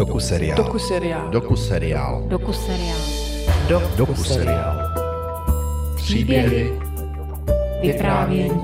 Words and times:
Doku 0.00 0.20
seriál. 0.20 0.56
Doku 0.56 0.78
seriál. 0.78 1.28
Doku 1.30 1.56
seriál. 1.56 2.22
Doku 2.26 2.52
seriál. 2.52 2.98
Do, 3.68 3.82
doku 3.96 4.14
seriál. 4.14 4.76
Příběhy. 5.96 6.80
Vyprávění. 7.82 8.60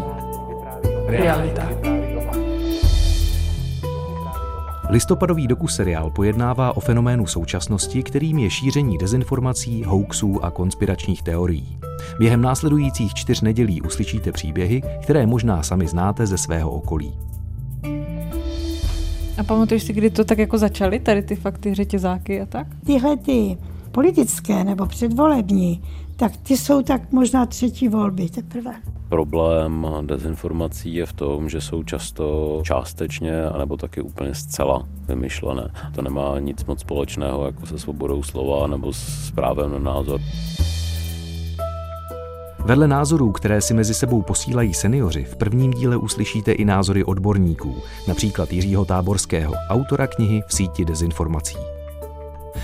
Realita. 1.06 1.68
Listopadový 4.90 5.46
dokuseriál 5.46 6.10
pojednává 6.10 6.76
o 6.76 6.80
fenoménu 6.80 7.26
současnosti, 7.26 8.02
kterým 8.02 8.38
je 8.38 8.50
šíření 8.50 8.98
dezinformací, 8.98 9.84
hoaxů 9.84 10.44
a 10.44 10.50
konspiračních 10.50 11.22
teorií. 11.22 11.78
Během 12.18 12.42
následujících 12.42 13.14
čtyř 13.14 13.40
nedělí 13.40 13.82
uslyšíte 13.82 14.32
příběhy, 14.32 14.82
které 15.02 15.26
možná 15.26 15.62
sami 15.62 15.86
znáte 15.86 16.26
ze 16.26 16.38
svého 16.38 16.70
okolí. 16.70 17.14
A 19.38 19.44
pamatuješ 19.44 19.82
si, 19.82 19.92
kdy 19.92 20.10
to 20.10 20.24
tak 20.24 20.38
jako 20.38 20.58
začaly, 20.58 21.00
tady 21.00 21.22
ty 21.22 21.36
fakty, 21.36 21.74
řetězáky 21.74 22.40
a 22.40 22.46
tak? 22.46 22.66
Tyhle 22.86 23.16
ty 23.16 23.58
politické 23.92 24.64
nebo 24.64 24.86
předvolební, 24.86 25.82
tak 26.16 26.36
ty 26.36 26.56
jsou 26.56 26.82
tak 26.82 27.12
možná 27.12 27.46
třetí 27.46 27.88
volby 27.88 28.28
teprve. 28.28 28.74
Problém 29.08 29.86
dezinformací 30.02 30.94
je 30.94 31.06
v 31.06 31.12
tom, 31.12 31.48
že 31.48 31.60
jsou 31.60 31.82
často 31.82 32.60
částečně 32.64 33.44
anebo 33.44 33.76
taky 33.76 34.00
úplně 34.00 34.34
zcela 34.34 34.88
vymyšlené. 35.08 35.70
To 35.94 36.02
nemá 36.02 36.38
nic 36.38 36.64
moc 36.64 36.80
společného 36.80 37.46
jako 37.46 37.66
se 37.66 37.78
svobodou 37.78 38.22
slova 38.22 38.66
nebo 38.66 38.92
s 38.92 39.30
právem 39.30 39.72
na 39.72 39.78
názor. 39.78 40.20
Vedle 42.66 42.88
názorů, 42.88 43.32
které 43.32 43.60
si 43.60 43.74
mezi 43.74 43.94
sebou 43.94 44.22
posílají 44.22 44.74
seniori, 44.74 45.24
v 45.24 45.36
prvním 45.36 45.70
díle 45.70 45.96
uslyšíte 45.96 46.52
i 46.52 46.64
názory 46.64 47.04
odborníků, 47.04 47.74
například 48.08 48.52
Jiřího 48.52 48.84
Táborského, 48.84 49.54
autora 49.68 50.06
knihy 50.06 50.42
V 50.46 50.54
síti 50.54 50.84
dezinformací. 50.84 51.56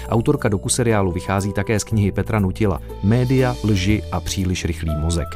Autorka 0.09 0.49
dokuseriálu 0.49 1.13
vychází 1.13 1.53
také 1.53 1.81
z 1.81 1.85
knihy 1.85 2.13
Petra 2.13 2.41
Nutila 2.41 2.81
Média, 3.03 3.55
lži 3.65 4.03
a 4.13 4.21
příliš 4.21 4.65
rychlý 4.65 4.97
mozek. 4.97 5.29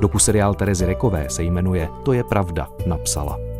Dokuseriál 0.00 0.54
Terezy 0.54 0.86
Rekové 0.86 1.30
se 1.30 1.42
jmenuje 1.42 1.88
To 2.02 2.12
je 2.12 2.24
pravda, 2.24 2.68
napsala. 2.86 3.51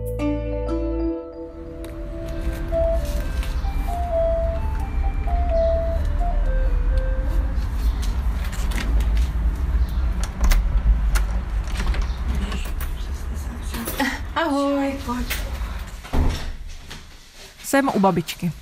U 17.95 18.01
babičky. 18.01 18.53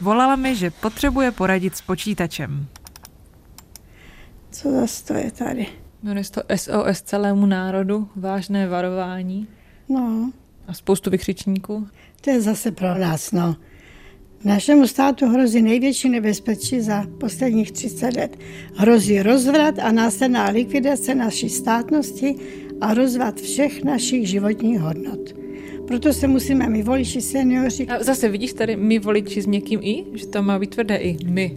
Volala 0.00 0.36
mi, 0.36 0.56
že 0.56 0.70
potřebuje 0.70 1.30
poradit 1.30 1.76
s 1.76 1.80
počítačem. 1.80 2.66
Co 4.50 4.70
zase 4.70 5.04
to 5.04 5.14
je 5.14 5.30
tady? 5.30 5.66
Jmenuje 6.02 6.24
se 6.24 6.32
to 6.32 6.42
SOS 6.56 7.02
celému 7.02 7.46
národu, 7.46 8.08
vážné 8.16 8.68
varování 8.68 9.46
No, 9.88 10.30
a 10.68 10.74
spoustu 10.74 11.10
vykřičníků. 11.10 11.88
to 12.20 12.30
je 12.30 12.40
zase 12.40 12.70
pro 12.70 12.98
nás, 12.98 13.32
no. 13.32 13.56
Našemu 14.44 14.86
státu 14.86 15.26
hrozí 15.28 15.62
největší 15.62 16.08
nebezpečí 16.08 16.80
za 16.80 17.06
posledních 17.20 17.72
30 17.72 18.16
let. 18.16 18.36
Hrozí 18.76 19.22
rozvrat 19.22 19.78
a 19.78 19.92
následná 19.92 20.48
likvidace 20.48 21.14
naší 21.14 21.48
státnosti 21.48 22.34
a 22.80 22.94
rozvrat 22.94 23.40
všech 23.40 23.84
našich 23.84 24.28
životních 24.28 24.80
hodnot. 24.80 25.39
Proto 25.90 26.12
se 26.12 26.28
musíme 26.28 26.68
my 26.68 26.82
voliči 26.82 27.20
seniori, 27.20 27.86
A 27.88 28.02
zase 28.02 28.28
vidíš 28.28 28.52
tady 28.52 28.76
my 28.76 28.98
voliči 28.98 29.42
s 29.42 29.46
měkkým 29.46 29.80
i, 29.82 30.04
že 30.14 30.26
to 30.26 30.42
má 30.42 30.58
být 30.58 30.70
tvrdé 30.70 30.96
i 30.96 31.16
my. 31.26 31.56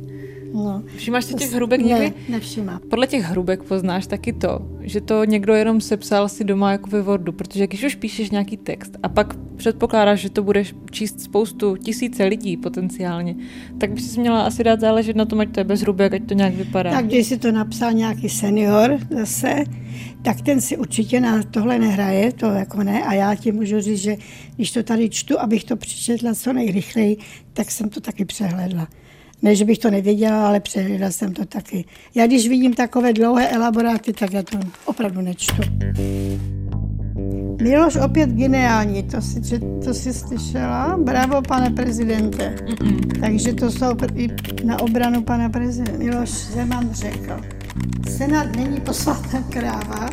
no, 0.53 0.83
Všimáš 0.97 1.25
si 1.25 1.33
těch 1.33 1.53
hrubek 1.53 1.81
někdy? 1.81 1.99
ne, 2.09 2.13
nevšimám. 2.29 2.79
Podle 2.89 3.07
těch 3.07 3.23
hrubek 3.23 3.63
poznáš 3.63 4.07
taky 4.07 4.33
to, 4.33 4.59
že 4.81 5.01
to 5.01 5.25
někdo 5.25 5.53
jenom 5.53 5.81
sepsal 5.81 6.29
si 6.29 6.43
doma 6.43 6.71
jako 6.71 6.89
ve 6.89 7.01
Wordu, 7.01 7.31
protože 7.31 7.67
když 7.67 7.83
už 7.83 7.95
píšeš 7.95 8.29
nějaký 8.31 8.57
text 8.57 8.97
a 9.03 9.09
pak 9.09 9.35
předpokládáš, 9.55 10.19
že 10.19 10.29
to 10.29 10.43
budeš 10.43 10.75
číst 10.91 11.21
spoustu 11.21 11.75
tisíce 11.75 12.23
lidí 12.25 12.57
potenciálně, 12.57 13.35
tak 13.77 13.91
by 13.91 14.01
si 14.01 14.19
měla 14.19 14.41
asi 14.41 14.63
dát 14.63 14.79
záležet 14.79 15.15
na 15.15 15.25
tom, 15.25 15.39
ať 15.39 15.49
to 15.51 15.59
je 15.59 15.63
bez 15.63 15.81
hrubek, 15.81 16.13
ať 16.13 16.23
to 16.25 16.33
nějak 16.33 16.53
vypadá. 16.55 16.91
Tak 16.91 17.05
když 17.05 17.27
si 17.27 17.37
to 17.37 17.51
napsal 17.51 17.91
nějaký 17.93 18.29
senior 18.29 18.97
zase, 19.09 19.63
tak 20.23 20.41
ten 20.41 20.61
si 20.61 20.77
určitě 20.77 21.19
na 21.19 21.43
tohle 21.43 21.79
nehraje, 21.79 22.31
to 22.31 22.45
jako 22.45 22.83
ne. 22.83 23.03
A 23.03 23.13
já 23.13 23.35
ti 23.35 23.51
můžu 23.51 23.81
říct, 23.81 24.01
že 24.01 24.15
když 24.55 24.71
to 24.71 24.83
tady 24.83 25.09
čtu, 25.09 25.39
abych 25.39 25.63
to 25.63 25.75
přečetla 25.75 26.33
co 26.33 26.53
nejrychleji, 26.53 27.17
tak 27.53 27.71
jsem 27.71 27.89
to 27.89 28.01
taky 28.01 28.25
přehledla. 28.25 28.87
Ne, 29.41 29.55
že 29.55 29.65
bych 29.65 29.77
to 29.77 29.91
nevěděla, 29.91 30.47
ale 30.47 30.59
přehledla 30.59 31.11
jsem 31.11 31.33
to 31.33 31.45
taky. 31.45 31.85
Já 32.15 32.27
když 32.27 32.47
vidím 32.47 32.73
takové 32.73 33.13
dlouhé 33.13 33.49
elaboráty, 33.49 34.13
tak 34.13 34.33
já 34.33 34.43
to 34.43 34.59
opravdu 34.85 35.21
nečtu. 35.21 35.61
Miloš 37.61 37.95
opět 37.95 38.29
geniální, 38.29 39.03
to 39.03 39.21
si, 39.21 39.59
to 39.85 39.93
si 39.93 40.13
slyšela? 40.13 40.97
Bravo, 40.97 41.41
pane 41.41 41.69
prezidente. 41.69 42.55
Takže 43.19 43.53
to 43.53 43.71
jsou 43.71 43.91
i 44.15 44.27
na 44.63 44.81
obranu 44.81 45.23
pana 45.23 45.49
prezidenta. 45.49 45.97
Miloš 45.97 46.29
Zeman 46.29 46.89
řekl, 46.93 47.41
Senát 48.17 48.55
není 48.55 48.81
poslatná 48.81 49.41
kráva 49.49 50.09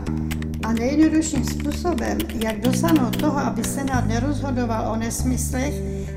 a 0.65 0.73
nejjednodušším 0.73 1.45
způsobem, 1.45 2.19
jak 2.45 2.61
dosáhnout 2.61 3.17
toho, 3.17 3.39
aby 3.39 3.65
Senát 3.65 4.07
nerozhodoval 4.09 4.93
o 4.93 4.97
nesmyslech, 4.97 5.75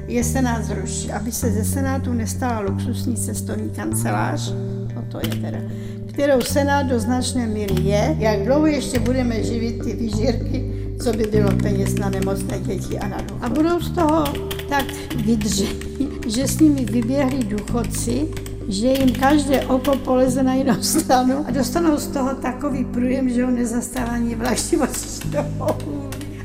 je 0.07 0.23
Senát 0.23 0.63
zrušit. 0.63 1.11
Aby 1.11 1.31
se 1.31 1.51
ze 1.51 1.63
Senátu 1.63 2.13
nestala 2.13 2.59
luxusní 2.59 3.16
cestovní 3.16 3.69
kancelář, 3.69 4.53
no 4.95 5.03
to 5.11 5.17
je 5.17 5.35
teda, 5.41 5.57
kterou 6.05 6.41
Senát 6.41 6.83
do 6.83 6.99
značné 6.99 7.47
míry 7.47 7.75
je, 7.81 8.16
jak 8.19 8.45
dlouho 8.45 8.66
ještě 8.66 8.99
budeme 8.99 9.43
živit 9.43 9.83
ty 9.83 9.93
vyžírky, 9.93 10.72
co 11.03 11.13
by 11.13 11.23
bylo 11.23 11.51
peněz 11.51 11.95
na 11.95 12.09
nemocné 12.09 12.59
děti 12.59 12.99
a 12.99 13.07
na 13.07 13.17
důchod. 13.17 13.43
A 13.43 13.49
budou 13.49 13.79
z 13.79 13.91
toho 13.91 14.23
tak 14.69 14.85
vydření, 15.25 16.09
že 16.27 16.47
s 16.47 16.59
nimi 16.59 16.85
vyběhli 16.85 17.43
důchodci, 17.43 18.27
že 18.68 18.88
jim 18.88 19.13
každé 19.13 19.66
oko 19.66 19.97
poleze 19.97 20.44
na 20.44 20.53
jinou 20.53 20.81
stranu 20.81 21.46
a 21.47 21.51
dostanou 21.51 21.97
z 21.97 22.07
toho 22.07 22.35
takový 22.35 22.85
průjem, 22.85 23.29
že 23.29 23.46
ho 23.46 23.51
nezastávání 23.51 24.35
vlaštivosti 24.35 25.38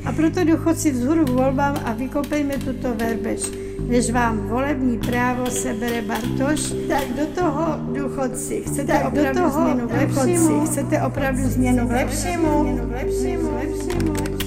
A 0.05 0.11
proto 0.11 0.43
důchodci 0.43 0.91
vzhůru 0.91 1.25
k 1.25 1.29
volbám 1.29 1.75
a 1.85 1.93
vykopejme 1.93 2.53
tuto 2.57 2.93
verbeč. 2.95 3.41
Než 3.87 4.11
vám 4.11 4.37
volební 4.37 4.97
právo 4.97 5.45
sebere 5.45 6.01
Bartoš, 6.01 6.73
tak 6.87 7.07
do 7.07 7.25
toho 7.25 7.65
důchodci. 7.93 8.63
Chcete 8.67 8.93
tak 8.93 9.07
opravdu 9.07 9.33
do 9.33 9.39
toho 9.39 9.61
změnu 9.61 9.87
k 9.87 9.91
lepšímu? 9.91 10.65
Chcete 10.65 11.01
opravdu 11.01 11.43
změnu 11.43 11.87
k 11.87 11.91
lepšímu? 11.91 12.61
Změnu 12.61 12.87
k 12.87 12.91
lepšímu, 12.91 13.51
lepšímu, 13.53 14.15
lepšímu. 14.15 14.38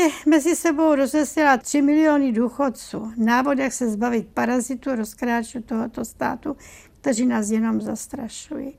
Si 0.00 0.28
mezi 0.28 0.56
sebou 0.56 0.94
rozesila 0.94 1.56
3 1.56 1.82
miliony 1.82 2.32
důchodců. 2.32 3.12
Návod, 3.16 3.58
jak 3.58 3.72
se 3.72 3.90
zbavit 3.90 4.28
parazitu, 4.34 4.94
rozkráčů 4.94 5.62
tohoto 5.62 6.04
státu, 6.04 6.56
kteří 7.00 7.26
nás 7.26 7.50
jenom 7.50 7.80
zastrašují. 7.80 8.72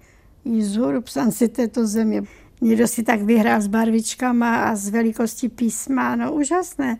Jí 0.46 0.64
zhůru 0.64 1.02
psanci 1.02 1.48
této 1.48 1.88
země. 1.88 2.24
Někdo 2.62 2.88
si 2.88 3.04
tak 3.04 3.22
vyhrál 3.22 3.62
s 3.62 3.68
barvičkama 3.68 4.64
a 4.64 4.76
s 4.76 4.90
velikostí 4.90 5.50
písma, 5.50 6.16
no 6.16 6.34
úžasné. 6.34 6.98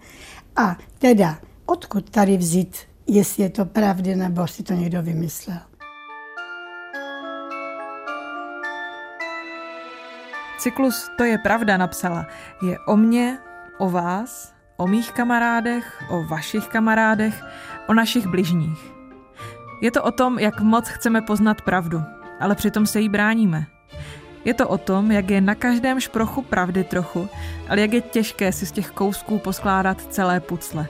A 0.56 0.78
teda, 1.00 1.40
odkud 1.66 2.10
tady 2.10 2.38
vzít, 2.38 2.78
jestli 3.08 3.44
je 3.44 3.50
to 3.50 3.66
pravdy, 3.66 4.16
nebo 4.16 4.48
si 4.48 4.64
to 4.64 4.74
někdo 4.74 5.02
vymyslel? 5.02 5.60
Cyklus 10.60 11.10
To 11.18 11.24
je 11.24 11.38
pravda 11.38 11.78
napsala. 11.78 12.28
Je 12.62 12.80
o 12.80 12.98
mně, 12.98 13.38
o 13.82 13.90
vás, 13.90 14.54
o 14.78 14.88
mých 14.88 15.12
kamarádech, 15.12 16.04
o 16.10 16.24
vašich 16.24 16.68
kamarádech, 16.68 17.44
o 17.88 17.94
našich 17.94 18.28
bližních. 18.28 18.94
Je 19.82 19.92
to 19.92 20.04
o 20.04 20.12
tom, 20.12 20.40
jak 20.40 20.62
moc 20.62 20.88
chceme 20.88 21.22
poznat 21.22 21.62
pravdu, 21.62 22.02
ale 22.40 22.56
přitom 22.56 22.86
se 22.86 23.02
jí 23.02 23.10
bráníme. 23.10 23.66
Je 24.46 24.54
to 24.54 24.68
o 24.68 24.78
tom, 24.78 25.12
jak 25.12 25.30
je 25.30 25.42
na 25.42 25.56
každém 25.56 26.00
šprochu 26.00 26.42
pravdy 26.42 26.84
trochu, 26.84 27.30
ale 27.70 27.82
jak 27.82 27.94
je 27.94 28.02
těžké 28.02 28.52
si 28.52 28.66
z 28.66 28.72
těch 28.72 28.92
kousků 28.92 29.40
poskládat 29.40 30.14
celé 30.14 30.40
pucle. 30.40 30.88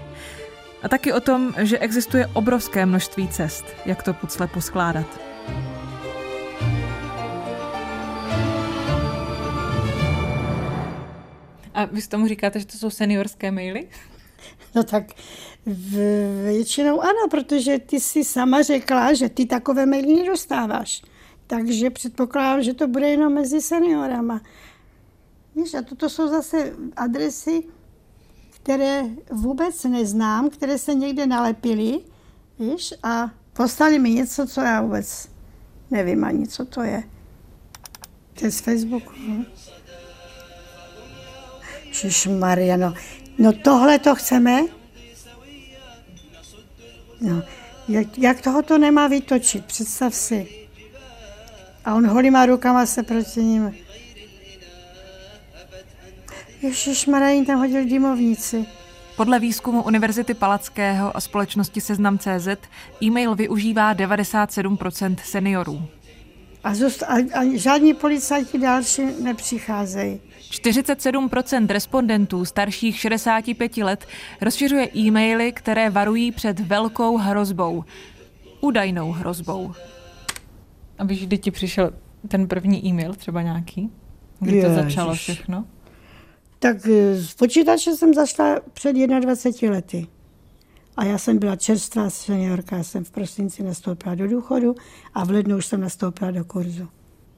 A 0.83 0.89
taky 0.89 1.13
o 1.13 1.19
tom, 1.19 1.53
že 1.57 1.79
existuje 1.79 2.27
obrovské 2.27 2.85
množství 2.85 3.27
cest, 3.27 3.65
jak 3.85 4.03
to 4.03 4.13
pucle 4.13 4.47
poskládat. 4.47 5.07
A 11.73 11.85
vy 11.85 12.01
tomu 12.01 12.27
říkáte, 12.27 12.59
že 12.59 12.65
to 12.65 12.77
jsou 12.77 12.89
seniorské 12.89 13.51
maily? 13.51 13.87
No 14.75 14.83
tak 14.83 15.03
většinou 16.43 17.01
ano, 17.01 17.27
protože 17.29 17.79
ty 17.79 17.99
si 17.99 18.23
sama 18.23 18.61
řekla, 18.61 19.13
že 19.13 19.29
ty 19.29 19.45
takové 19.45 19.85
maily 19.85 20.15
nedostáváš. 20.15 21.01
Takže 21.47 21.89
předpokládám, 21.89 22.63
že 22.63 22.73
to 22.73 22.87
bude 22.87 23.09
jenom 23.09 23.33
mezi 23.33 23.61
seniorama. 23.61 24.41
Víš, 25.55 25.73
a 25.73 25.81
toto 25.81 26.09
jsou 26.09 26.27
zase 26.27 26.73
adresy, 26.95 27.63
které 28.49 29.03
vůbec 29.31 29.83
neznám, 29.83 30.49
které 30.49 30.77
se 30.77 30.93
někde 30.93 31.27
nalepily, 31.27 31.99
víš, 32.59 32.93
a 33.03 33.31
poslali 33.53 33.99
mi 33.99 34.09
něco, 34.09 34.47
co 34.47 34.61
já 34.61 34.81
vůbec 34.81 35.29
nevím 35.91 36.23
ani, 36.23 36.47
co 36.47 36.65
to 36.65 36.81
je. 36.81 37.03
To 38.39 38.45
je 38.45 38.51
z 38.51 38.59
Facebooku. 38.59 39.11
No. 39.27 39.45
Maria, 42.39 42.77
no. 42.77 42.93
no 43.37 43.53
tohle 43.53 43.99
to 43.99 44.15
chceme? 44.15 44.61
No. 47.21 47.41
Jak, 47.87 48.17
jak 48.17 48.41
toho 48.41 48.61
to 48.61 48.77
nemá 48.77 49.07
vytočit, 49.07 49.65
představ 49.65 50.15
si. 50.15 50.47
A 51.85 51.95
on 51.95 52.07
holýma 52.07 52.45
rukama 52.45 52.85
se 52.85 53.03
proti 53.03 53.43
ním. 53.43 53.75
Ježíš 56.61 57.07
Marajin 57.07 57.45
tam 57.45 57.59
hodil 57.59 57.85
dymovnici. 57.85 58.65
Podle 59.15 59.39
výzkumu 59.39 59.83
Univerzity 59.83 60.33
Palackého 60.33 61.17
a 61.17 61.21
společnosti 61.21 61.81
Seznam.cz 61.81 62.47
e-mail 63.03 63.35
využívá 63.35 63.95
97% 63.95 65.15
seniorů. 65.23 65.87
A, 66.63 66.75
zůst, 66.75 67.03
a, 67.03 67.39
a 67.39 67.57
žádní 67.57 67.93
policajti 67.93 68.57
další 68.57 69.01
nepřicházejí. 69.23 70.21
47% 70.51 71.67
respondentů 71.67 72.45
starších 72.45 72.99
65 72.99 73.77
let 73.77 74.07
rozšiřuje 74.41 74.89
e-maily, 74.95 75.51
které 75.51 75.89
varují 75.89 76.31
před 76.31 76.59
velkou 76.59 77.17
hrozbou. 77.17 77.83
Údajnou 78.61 79.11
hrozbou. 79.11 79.73
A 80.97 81.03
víš, 81.03 81.27
kdy 81.27 81.37
ti 81.37 81.51
přišel 81.51 81.93
ten 82.27 82.47
první 82.47 82.85
e-mail, 82.85 83.13
třeba 83.13 83.41
nějaký? 83.41 83.91
Kdy 84.39 84.55
Ježiš. 84.55 84.69
to 84.69 84.75
začalo 84.75 85.13
všechno? 85.13 85.65
Tak 86.59 86.79
z 86.79 87.33
eh, 87.33 87.37
počítače 87.37 87.95
jsem 87.95 88.13
zašla 88.13 88.59
před 88.73 88.93
21 88.93 89.75
lety. 89.75 90.07
A 90.97 91.05
já 91.05 91.17
jsem 91.17 91.39
byla 91.39 91.55
čerstvá 91.55 92.09
seniorka, 92.09 92.77
já 92.77 92.83
jsem 92.83 93.03
v 93.03 93.11
prosinci 93.11 93.63
nastoupila 93.63 94.15
do 94.15 94.27
důchodu 94.27 94.75
a 95.13 95.25
v 95.25 95.29
lednu 95.29 95.57
už 95.57 95.65
jsem 95.65 95.81
nastoupila 95.81 96.31
do 96.31 96.45
kurzu. 96.45 96.87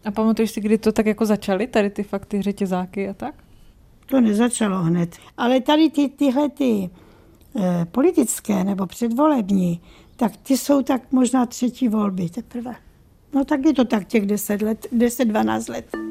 A 0.06 0.12
pamatuješ 0.12 0.52
si, 0.52 0.62
kdy 0.62 0.78
to 0.78 0.92
tak 0.92 1.06
jako 1.06 1.26
začaly, 1.26 1.68
tady 1.68 1.90
ty 1.90 2.04
fakty, 2.04 2.42
řetězáky 2.42 3.10
a 3.10 3.14
tak? 3.14 3.36
To 4.06 4.22
nezačalo 4.22 4.78
hned. 4.84 5.18
Ale 5.38 5.62
tady 5.62 5.90
ty, 5.90 6.10
tyhle 6.10 6.50
ty 6.50 6.90
eh, 7.60 7.86
politické 7.92 8.64
nebo 8.64 8.86
předvolební, 8.86 9.82
tak 10.16 10.38
ty 10.38 10.58
jsou 10.58 10.82
tak 10.82 11.12
možná 11.12 11.46
třetí 11.46 11.88
volby 11.88 12.30
teprve. 12.30 12.76
No 13.34 13.46
tak 13.46 13.66
je 13.66 13.74
to 13.74 13.86
tak 13.86 14.08
těch 14.08 14.26
10 14.26 14.62
let, 14.62 14.88
10-12 14.94 15.72
let. 15.72 16.03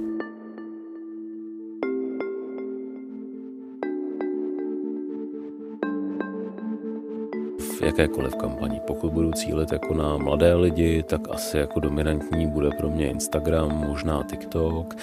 Jakékoliv 7.83 8.35
kampani. 8.35 8.81
Pokud 8.87 9.13
budu 9.13 9.33
cílit 9.33 9.73
jako 9.73 9.95
na 9.95 10.17
mladé 10.17 10.55
lidi, 10.55 11.03
tak 11.03 11.21
asi 11.31 11.59
jako 11.59 11.81
dominantní 11.81 12.47
bude 12.47 12.71
pro 12.71 12.91
mě 12.91 13.07
Instagram, 13.07 13.87
možná 13.89 14.23
TikTok. 14.31 14.95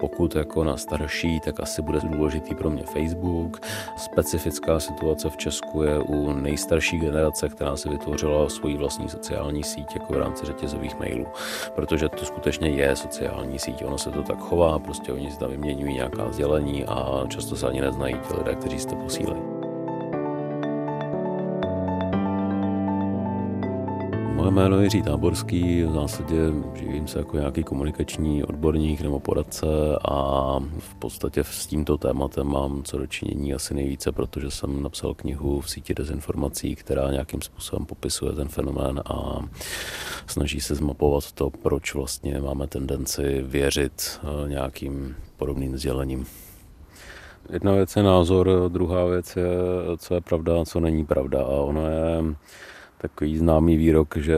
Pokud 0.00 0.36
jako 0.36 0.64
na 0.64 0.76
starší, 0.76 1.40
tak 1.40 1.60
asi 1.60 1.82
bude 1.82 2.00
důležitý 2.00 2.54
pro 2.54 2.70
mě 2.70 2.82
Facebook. 2.82 3.60
Specifická 3.96 4.80
situace 4.80 5.30
v 5.30 5.36
Česku 5.36 5.82
je 5.82 5.98
u 5.98 6.32
nejstarší 6.32 6.98
generace, 6.98 7.48
která 7.48 7.76
si 7.76 7.88
vytvořila 7.88 8.48
svoji 8.48 8.76
vlastní 8.76 9.08
sociální 9.08 9.64
síť 9.64 9.94
jako 9.94 10.12
v 10.12 10.18
rámci 10.18 10.46
řetězových 10.46 10.98
mailů. 10.98 11.26
Protože 11.74 12.08
to 12.08 12.24
skutečně 12.24 12.68
je 12.68 12.96
sociální 12.96 13.58
síť, 13.58 13.84
ono 13.84 13.98
se 13.98 14.10
to 14.10 14.22
tak 14.22 14.38
chová, 14.38 14.78
prostě 14.78 15.12
oni 15.12 15.30
si 15.30 15.38
tam 15.38 15.50
vyměňují 15.50 15.94
nějaká 15.94 16.32
sdělení 16.32 16.84
a 16.84 17.24
často 17.28 17.56
se 17.56 17.68
ani 17.68 17.80
neznají 17.80 18.14
ti 18.14 18.34
lidé, 18.38 18.54
kteří 18.54 18.78
si 18.78 18.86
to 18.86 18.96
posílají. 18.96 19.51
Moje 24.42 24.52
jméno 24.52 24.76
je 24.78 24.84
Jiří 24.84 25.02
Táborský, 25.02 25.82
v 25.82 25.92
zásadě 25.92 26.36
živím 26.74 27.08
se 27.08 27.18
jako 27.18 27.36
nějaký 27.36 27.64
komunikační 27.64 28.44
odborník 28.44 29.00
nebo 29.00 29.20
poradce 29.20 29.66
a 30.04 30.58
v 30.78 30.94
podstatě 30.94 31.44
s 31.44 31.66
tímto 31.66 31.98
tématem 31.98 32.46
mám 32.46 32.82
co 32.82 32.98
dočinění 32.98 33.54
asi 33.54 33.74
nejvíce, 33.74 34.12
protože 34.12 34.50
jsem 34.50 34.82
napsal 34.82 35.14
knihu 35.14 35.60
v 35.60 35.70
síti 35.70 35.94
dezinformací, 35.94 36.76
která 36.76 37.10
nějakým 37.10 37.42
způsobem 37.42 37.86
popisuje 37.86 38.32
ten 38.32 38.48
fenomén 38.48 39.00
a 39.06 39.38
snaží 40.26 40.60
se 40.60 40.74
zmapovat 40.74 41.32
to, 41.32 41.50
proč 41.50 41.94
vlastně 41.94 42.40
máme 42.40 42.66
tendenci 42.66 43.42
věřit 43.42 44.20
eh, 44.22 44.48
nějakým 44.48 45.16
podobným 45.36 45.78
sdělením. 45.78 46.26
Jedna 47.50 47.72
věc 47.72 47.96
je 47.96 48.02
názor, 48.02 48.50
druhá 48.68 49.04
věc 49.04 49.36
je, 49.36 49.46
co 49.98 50.14
je 50.14 50.20
pravda 50.20 50.60
a 50.60 50.64
co 50.64 50.80
není 50.80 51.04
pravda. 51.04 51.42
A 51.42 51.48
ono 51.48 51.86
je 51.86 52.34
takový 53.02 53.38
známý 53.38 53.76
výrok, 53.76 54.16
že 54.16 54.36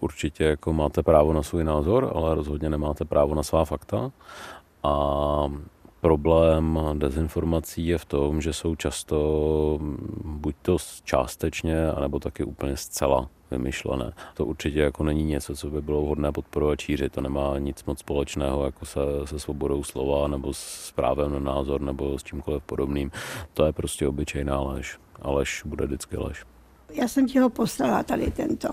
určitě 0.00 0.44
jako 0.44 0.72
máte 0.72 1.02
právo 1.02 1.32
na 1.32 1.42
svůj 1.42 1.64
názor, 1.64 2.12
ale 2.14 2.34
rozhodně 2.34 2.70
nemáte 2.70 3.04
právo 3.04 3.34
na 3.34 3.42
svá 3.42 3.64
fakta. 3.64 4.12
A 4.82 5.52
problém 6.00 6.80
dezinformací 6.92 7.86
je 7.86 7.98
v 7.98 8.04
tom, 8.04 8.40
že 8.40 8.52
jsou 8.52 8.74
často 8.74 9.78
buď 10.24 10.54
to 10.62 10.76
částečně, 11.04 11.90
anebo 11.90 12.20
taky 12.20 12.44
úplně 12.44 12.76
zcela 12.76 13.28
vymyšlené. 13.50 14.12
To 14.34 14.46
určitě 14.46 14.80
jako 14.80 15.04
není 15.04 15.24
něco, 15.24 15.56
co 15.56 15.70
by 15.70 15.82
bylo 15.82 16.02
vhodné 16.02 16.32
podporovat 16.32 16.80
šířit. 16.80 17.12
To 17.12 17.20
nemá 17.20 17.58
nic 17.58 17.84
moc 17.84 17.98
společného 17.98 18.64
jako 18.64 18.86
se, 18.86 19.00
se 19.24 19.38
svobodou 19.38 19.82
slova 19.82 20.28
nebo 20.28 20.54
s 20.54 20.92
právem 20.92 21.32
na 21.32 21.54
názor 21.54 21.80
nebo 21.80 22.18
s 22.18 22.22
čímkoliv 22.22 22.62
podobným. 22.62 23.10
To 23.54 23.64
je 23.64 23.72
prostě 23.72 24.08
obyčejná 24.08 24.60
lež. 24.60 24.98
A 25.22 25.30
lež 25.30 25.62
bude 25.64 25.86
vždycky 25.86 26.16
lež. 26.16 26.44
Já 26.94 27.08
jsem 27.08 27.26
ti 27.26 27.38
ho 27.38 27.50
poslala 27.50 28.02
tady 28.02 28.30
tento. 28.30 28.68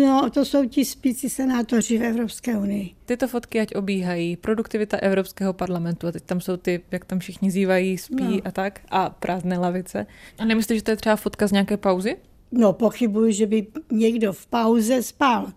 No, 0.00 0.30
to 0.30 0.44
jsou 0.44 0.68
ti 0.68 0.84
spící 0.84 1.30
senátoři 1.30 1.98
v 1.98 2.02
Evropské 2.02 2.58
unii. 2.58 2.90
Tyto 3.06 3.28
fotky 3.28 3.60
ať 3.60 3.74
obíhají. 3.74 4.36
Produktivita 4.36 4.96
Evropského 4.96 5.52
parlamentu 5.52 6.06
a 6.06 6.12
teď 6.12 6.22
tam 6.22 6.40
jsou 6.40 6.56
ty, 6.56 6.80
jak 6.90 7.04
tam 7.04 7.18
všichni 7.18 7.50
zývají, 7.50 7.98
spí 7.98 8.36
no. 8.36 8.40
a 8.44 8.50
tak 8.50 8.80
a 8.90 9.10
prázdné 9.10 9.58
lavice. 9.58 10.06
A 10.38 10.44
nemyslíš, 10.44 10.78
že 10.78 10.82
to 10.82 10.90
je 10.90 10.96
třeba 10.96 11.16
fotka 11.16 11.46
z 11.46 11.52
nějaké 11.52 11.76
pauzy? 11.76 12.16
No, 12.52 12.72
pochybuji, 12.72 13.32
že 13.32 13.46
by 13.46 13.66
někdo 13.90 14.32
v 14.32 14.46
pauze 14.46 15.02
spal. 15.02 15.52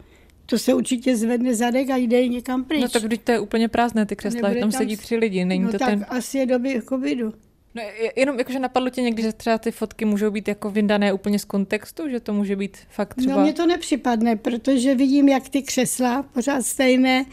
To 0.46 0.58
se 0.58 0.74
určitě 0.74 1.18
zvedne 1.18 1.56
zadek 1.56 1.90
a 1.90 1.96
jde 1.96 2.28
někam 2.28 2.64
pryč. 2.64 2.82
No 2.82 2.90
tak 2.90 3.04
když 3.04 3.20
to 3.24 3.32
je 3.32 3.40
úplně 3.40 3.68
prázdné 3.68 4.06
ty 4.06 4.16
křesla, 4.16 4.50
tam, 4.50 4.60
tam 4.60 4.72
sedí 4.72 4.98
tři 4.98 5.16
lidi, 5.16 5.46
není 5.46 5.64
no, 5.64 5.72
to 5.72 5.78
tak 5.78 5.90
ten... 5.90 6.06
asi 6.10 6.38
je 6.38 6.46
doby 6.46 6.82
covidu. 6.90 7.34
No, 7.76 7.82
jenom 8.16 8.40
jakože 8.40 8.60
napadlo 8.60 8.90
tě 8.90 9.02
někdy, 9.02 9.24
že 9.24 9.34
třeba 9.34 9.58
ty 9.58 9.72
fotky 9.72 10.06
můžou 10.06 10.32
být 10.32 10.48
jako 10.48 10.70
vyndané 10.72 11.14
úplně 11.14 11.40
z 11.40 11.46
kontextu, 11.46 12.10
že 12.10 12.20
to 12.20 12.34
může 12.34 12.56
být 12.56 12.78
fakt 12.90 13.14
třeba... 13.14 13.36
No 13.36 13.42
mně 13.42 13.54
to 13.54 13.66
nepřipadne, 13.66 14.36
protože 14.36 14.96
vidím, 14.96 15.30
jak 15.30 15.50
ty 15.50 15.62
křesla, 15.62 16.24
pořád 16.24 16.62
stejné, 16.62 17.26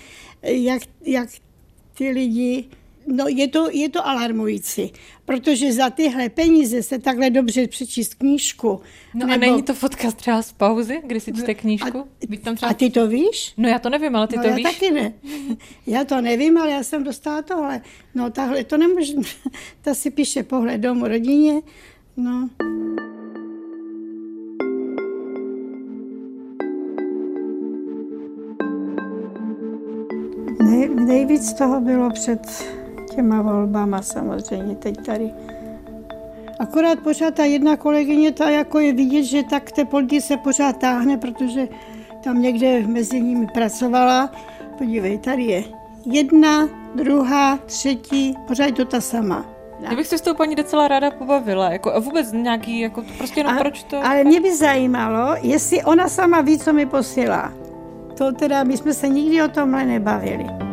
jak, 0.42 0.82
jak 1.04 1.28
ty 1.94 2.11
lidi 2.11 2.68
No 3.07 3.25
je 3.28 3.49
to, 3.49 3.71
je 3.71 3.88
to 3.88 4.07
alarmující, 4.07 4.92
protože 5.25 5.73
za 5.73 5.90
tyhle 5.90 6.28
peníze 6.28 6.83
se 6.83 6.99
takhle 6.99 7.30
dobře 7.30 7.66
přečíst 7.69 8.14
knížku. 8.14 8.80
No 9.14 9.26
nebo... 9.26 9.33
a 9.33 9.37
není 9.37 9.62
to 9.62 9.75
fotka 9.75 10.11
třeba 10.11 10.42
z 10.42 10.52
pauzy, 10.52 11.02
kdy 11.07 11.21
si 11.21 11.33
čte 11.33 11.54
knížku? 11.54 11.99
A, 11.99 12.37
tam 12.45 12.57
třeba... 12.57 12.71
a 12.71 12.75
ty 12.75 12.90
to 12.90 13.07
víš? 13.07 13.52
No 13.57 13.69
já 13.69 13.78
to 13.78 13.90
nevím, 13.90 14.16
ale 14.16 14.28
ty 14.28 14.37
no, 14.37 14.42
to 14.42 14.49
já 14.49 14.54
víš? 14.54 14.64
taky 14.64 14.90
ne. 14.90 15.12
Já 15.87 16.04
to 16.04 16.21
nevím, 16.21 16.59
ale 16.59 16.71
já 16.71 16.83
jsem 16.83 17.04
dostala 17.04 17.42
tohle. 17.42 17.80
No 18.14 18.30
tahle 18.30 18.64
to 18.64 18.76
nemůže, 18.76 19.14
ta 19.83 19.95
si 19.95 20.11
píše 20.11 20.42
pohled 20.42 20.80
domů 20.80 21.09
rodině. 21.09 21.62
No. 22.16 22.49
Nej, 30.62 30.88
nejvíc 30.88 31.52
toho 31.52 31.80
bylo 31.80 32.11
před 32.11 32.40
těma 33.14 33.43
volbama 33.43 34.02
samozřejmě 34.02 34.75
teď 34.75 35.07
tady. 35.07 35.31
Akorát 36.59 36.99
pořád 37.00 37.35
ta 37.35 37.45
jedna 37.45 37.76
kolegyně, 37.76 38.33
ta 38.33 38.50
jako 38.50 38.79
je 38.79 38.93
vidět, 38.93 39.23
že 39.23 39.43
tak 39.43 39.73
té 39.73 39.85
politice 39.85 40.37
pořád 40.37 40.76
táhne, 40.76 41.17
protože 41.17 41.69
tam 42.25 42.43
někde 42.43 42.87
mezi 42.87 43.21
nimi 43.21 43.47
pracovala. 43.55 44.31
Podívej, 44.79 45.19
tady 45.19 45.43
je 45.43 45.64
jedna, 46.05 46.69
druhá, 46.95 47.57
třetí, 47.57 48.35
pořád 48.47 48.64
je 48.64 48.73
to 48.73 48.85
ta 48.85 49.00
sama. 49.00 49.47
Já 49.81 49.97
bych 49.97 50.07
se 50.07 50.19
s 50.19 50.21
tou 50.21 50.35
paní 50.35 50.55
docela 50.55 50.88
ráda 50.88 51.11
pobavila. 51.11 51.71
Jako, 51.71 51.95
a 51.95 51.99
vůbec 51.99 52.33
nějaký, 52.33 52.81
jako, 52.81 53.05
prostě 53.19 53.43
no, 53.43 53.50
a, 53.50 53.57
proč 53.59 53.83
to... 53.83 54.07
Ale 54.07 54.25
mě 54.25 54.40
by 54.40 54.57
zajímalo, 54.57 55.37
jestli 55.43 55.85
ona 55.85 56.09
sama 56.09 56.40
ví, 56.40 56.59
co 56.59 56.73
mi 56.73 56.87
posílá. 56.87 57.52
To 58.19 58.33
teda, 58.33 58.64
my 58.64 58.76
jsme 58.76 58.95
se 58.95 59.09
nikdy 59.09 59.43
o 59.43 59.49
tomhle 59.49 59.85
nebavili. 59.85 60.70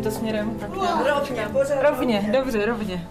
Tímto 0.00 0.18
směrem. 0.18 0.58
Tak 0.58 0.70
rovně, 1.10 1.48
rovně, 1.82 2.30
dobře, 2.32 2.66
rovně. 2.66 3.08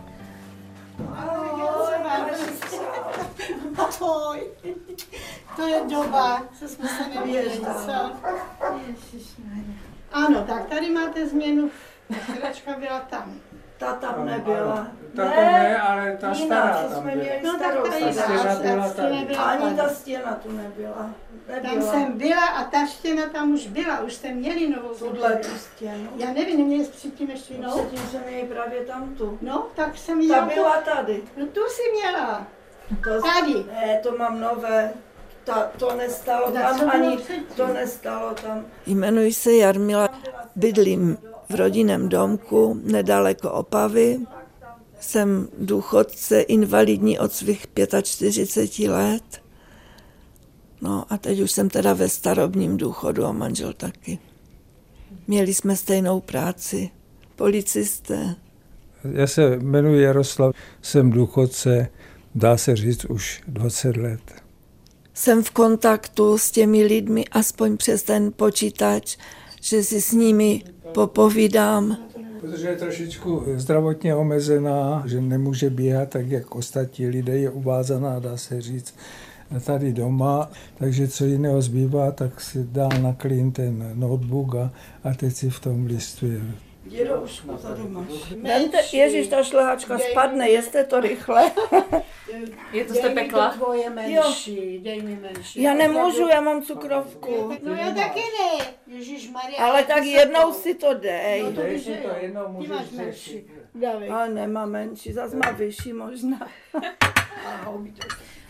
Ahoj. 3.77 4.47
To 5.55 5.67
je 5.67 5.81
doba, 5.89 6.43
co 6.59 6.67
jsme 6.67 6.89
se 6.89 7.09
nevěřili, 7.15 7.65
co? 7.85 8.11
Ano, 10.11 10.43
tak 10.47 10.65
tady 10.65 10.89
máte 10.89 11.27
změnu 11.27 11.69
Sedačka 12.25 12.71
byla 12.79 12.99
tam. 12.99 13.33
Ta 13.79 13.93
tam 13.93 14.25
nebyla. 14.25 14.87
Ta 15.15 15.23
tam 15.23 15.31
ne, 15.35 15.81
ale 15.81 16.17
ta 16.17 16.33
Nina, 16.33 16.45
stará 16.45 16.83
tam 16.83 17.01
jsme 17.01 17.11
byla. 17.11 17.23
měli 17.23 17.41
No 17.43 17.57
tak 17.59 17.71
starou 17.71 17.83
Ta 17.83 17.91
sedačku. 17.91 18.21
stěna 18.21 18.55
byla 18.75 18.87
ta 18.89 18.93
tady. 19.01 19.25
byla 19.25 19.43
Ani 19.43 19.75
ta 19.75 19.89
stěna 19.89 20.35
tu 20.43 20.51
nebyla. 20.51 21.09
Tam 21.47 21.63
Nebyla. 21.63 21.91
jsem 21.91 22.17
byla 22.17 22.45
a 22.45 22.63
ta 22.63 22.85
stěna 22.87 23.23
tam 23.29 23.51
už 23.53 23.67
byla, 23.67 23.99
už 23.99 24.13
jste 24.13 24.31
měli 24.31 24.69
novou 24.69 24.89
Tuhle 24.93 25.29
stěnu. 25.29 25.53
tu 25.53 25.59
stěnu. 25.59 26.09
Já 26.15 26.33
nevím, 26.33 26.57
neměli 26.59 26.85
jste 26.85 26.97
předtím 26.97 27.29
ještě 27.29 27.53
jinou? 27.53 27.69
Předtím 27.85 28.07
jsem 28.07 28.21
měli 28.27 28.43
právě 28.47 28.81
tamtu. 28.85 29.37
No, 29.41 29.67
tak 29.75 29.97
jsem 29.97 30.15
Ta 30.19 30.25
měla. 30.25 30.45
byla 30.45 30.81
tady. 30.81 31.21
No 31.37 31.45
tu 31.47 31.61
si 31.69 31.81
měla. 31.91 32.47
To, 33.03 33.21
Tady. 33.21 33.65
ne, 33.71 33.99
to 34.03 34.17
mám 34.17 34.39
nové. 34.39 34.93
Ta, 35.49 35.71
to 35.77 35.95
nestalo 35.95 36.51
tam 36.51 36.89
ani, 36.89 37.17
to 37.55 37.67
nestalo 37.73 38.33
tam. 38.33 38.65
Jmenuji 38.85 39.33
se 39.33 39.53
Jarmila, 39.53 40.09
bydlím 40.55 41.17
v 41.49 41.55
rodinném 41.55 42.09
domku 42.09 42.79
nedaleko 42.83 43.51
Opavy. 43.51 44.19
Jsem 44.99 45.47
důchodce 45.59 46.41
invalidní 46.41 47.19
od 47.19 47.33
svých 47.33 47.65
45 48.03 48.89
let. 48.89 49.41
No 50.81 51.05
a 51.09 51.17
teď 51.17 51.39
už 51.39 51.51
jsem 51.51 51.69
teda 51.69 51.93
ve 51.93 52.09
starobním 52.09 52.77
důchodu 52.77 53.25
a 53.25 53.31
manžel 53.31 53.73
taky. 53.73 54.19
Měli 55.27 55.53
jsme 55.53 55.75
stejnou 55.75 56.19
práci, 56.19 56.89
policisté. 57.35 58.35
Já 59.03 59.27
se 59.27 59.55
jmenuji 59.55 60.01
Jaroslav, 60.01 60.55
jsem 60.81 61.11
důchodce, 61.11 61.87
dá 62.35 62.57
se 62.57 62.75
říct 62.75 63.05
už 63.05 63.43
20 63.47 63.97
let. 63.97 64.48
Jsem 65.13 65.43
v 65.43 65.51
kontaktu 65.51 66.37
s 66.37 66.51
těmi 66.51 66.83
lidmi, 66.83 67.25
aspoň 67.31 67.77
přes 67.77 68.03
ten 68.03 68.31
počítač, 68.35 69.17
že 69.61 69.83
si 69.83 70.01
s 70.01 70.11
nimi 70.11 70.63
popovídám. 70.93 71.97
Protože 72.41 72.67
je 72.67 72.75
trošičku 72.75 73.43
zdravotně 73.55 74.15
omezená, 74.15 75.03
že 75.05 75.21
nemůže 75.21 75.69
běhat 75.69 76.09
tak, 76.09 76.27
jak 76.27 76.55
ostatní 76.55 77.07
lidé, 77.07 77.37
je 77.37 77.49
uvázaná, 77.49 78.19
dá 78.19 78.37
se 78.37 78.61
říct, 78.61 78.93
tady 79.65 79.93
doma, 79.93 80.51
takže 80.77 81.07
co 81.07 81.25
jiného 81.25 81.61
zbývá, 81.61 82.11
tak 82.11 82.41
si 82.41 82.63
dá 82.63 82.87
na 83.01 83.13
klín 83.13 83.51
ten 83.51 83.91
notebook 83.93 84.55
a, 84.55 84.71
a 85.03 85.13
teď 85.13 85.35
si 85.35 85.49
v 85.49 85.59
tom 85.59 85.85
listuje. 85.85 86.41
Dědoušku, 86.89 87.57
tady 87.57 87.83
máš. 87.83 88.31
Vemte, 88.41 88.77
ježiš, 88.93 89.27
ta 89.27 89.43
šlehačka 89.43 89.99
spadne, 89.99 90.49
jeste 90.49 90.83
to 90.83 90.99
rychle. 90.99 91.51
Je 92.71 92.85
to 92.85 92.93
Dej 92.93 93.01
jste 93.01 93.09
mi 93.09 93.15
to 93.15 93.21
pekla? 93.21 93.49
tvoje 93.49 93.89
menší, 93.89 94.79
dej 94.79 95.01
mi 95.01 95.15
menší. 95.15 95.61
Já 95.61 95.73
nemůžu, 95.73 96.27
já 96.27 96.41
mám 96.41 96.61
cukrovku. 96.61 97.53
No 97.63 97.73
já 97.75 97.91
taky 97.93 98.19
ne. 98.19 98.65
Ježíš 98.87 99.29
Maria. 99.29 99.65
Ale 99.65 99.83
tak 99.83 100.03
jednou 100.03 100.53
si 100.53 100.75
to 100.75 100.93
dej. 100.93 101.43
No 101.43 101.51
to 101.53 101.61
víš, 101.61 101.81
že 101.83 102.01
jo. 102.03 102.09
jednou 102.19 102.61
Ty 102.61 102.67
máš 102.67 102.91
menší. 102.91 103.51
Ale 104.11 104.29
nemám 104.29 104.69
menší, 104.69 105.13
zase 105.13 105.35
má 105.35 105.51
vyšší 105.51 105.93
možná. 105.93 106.47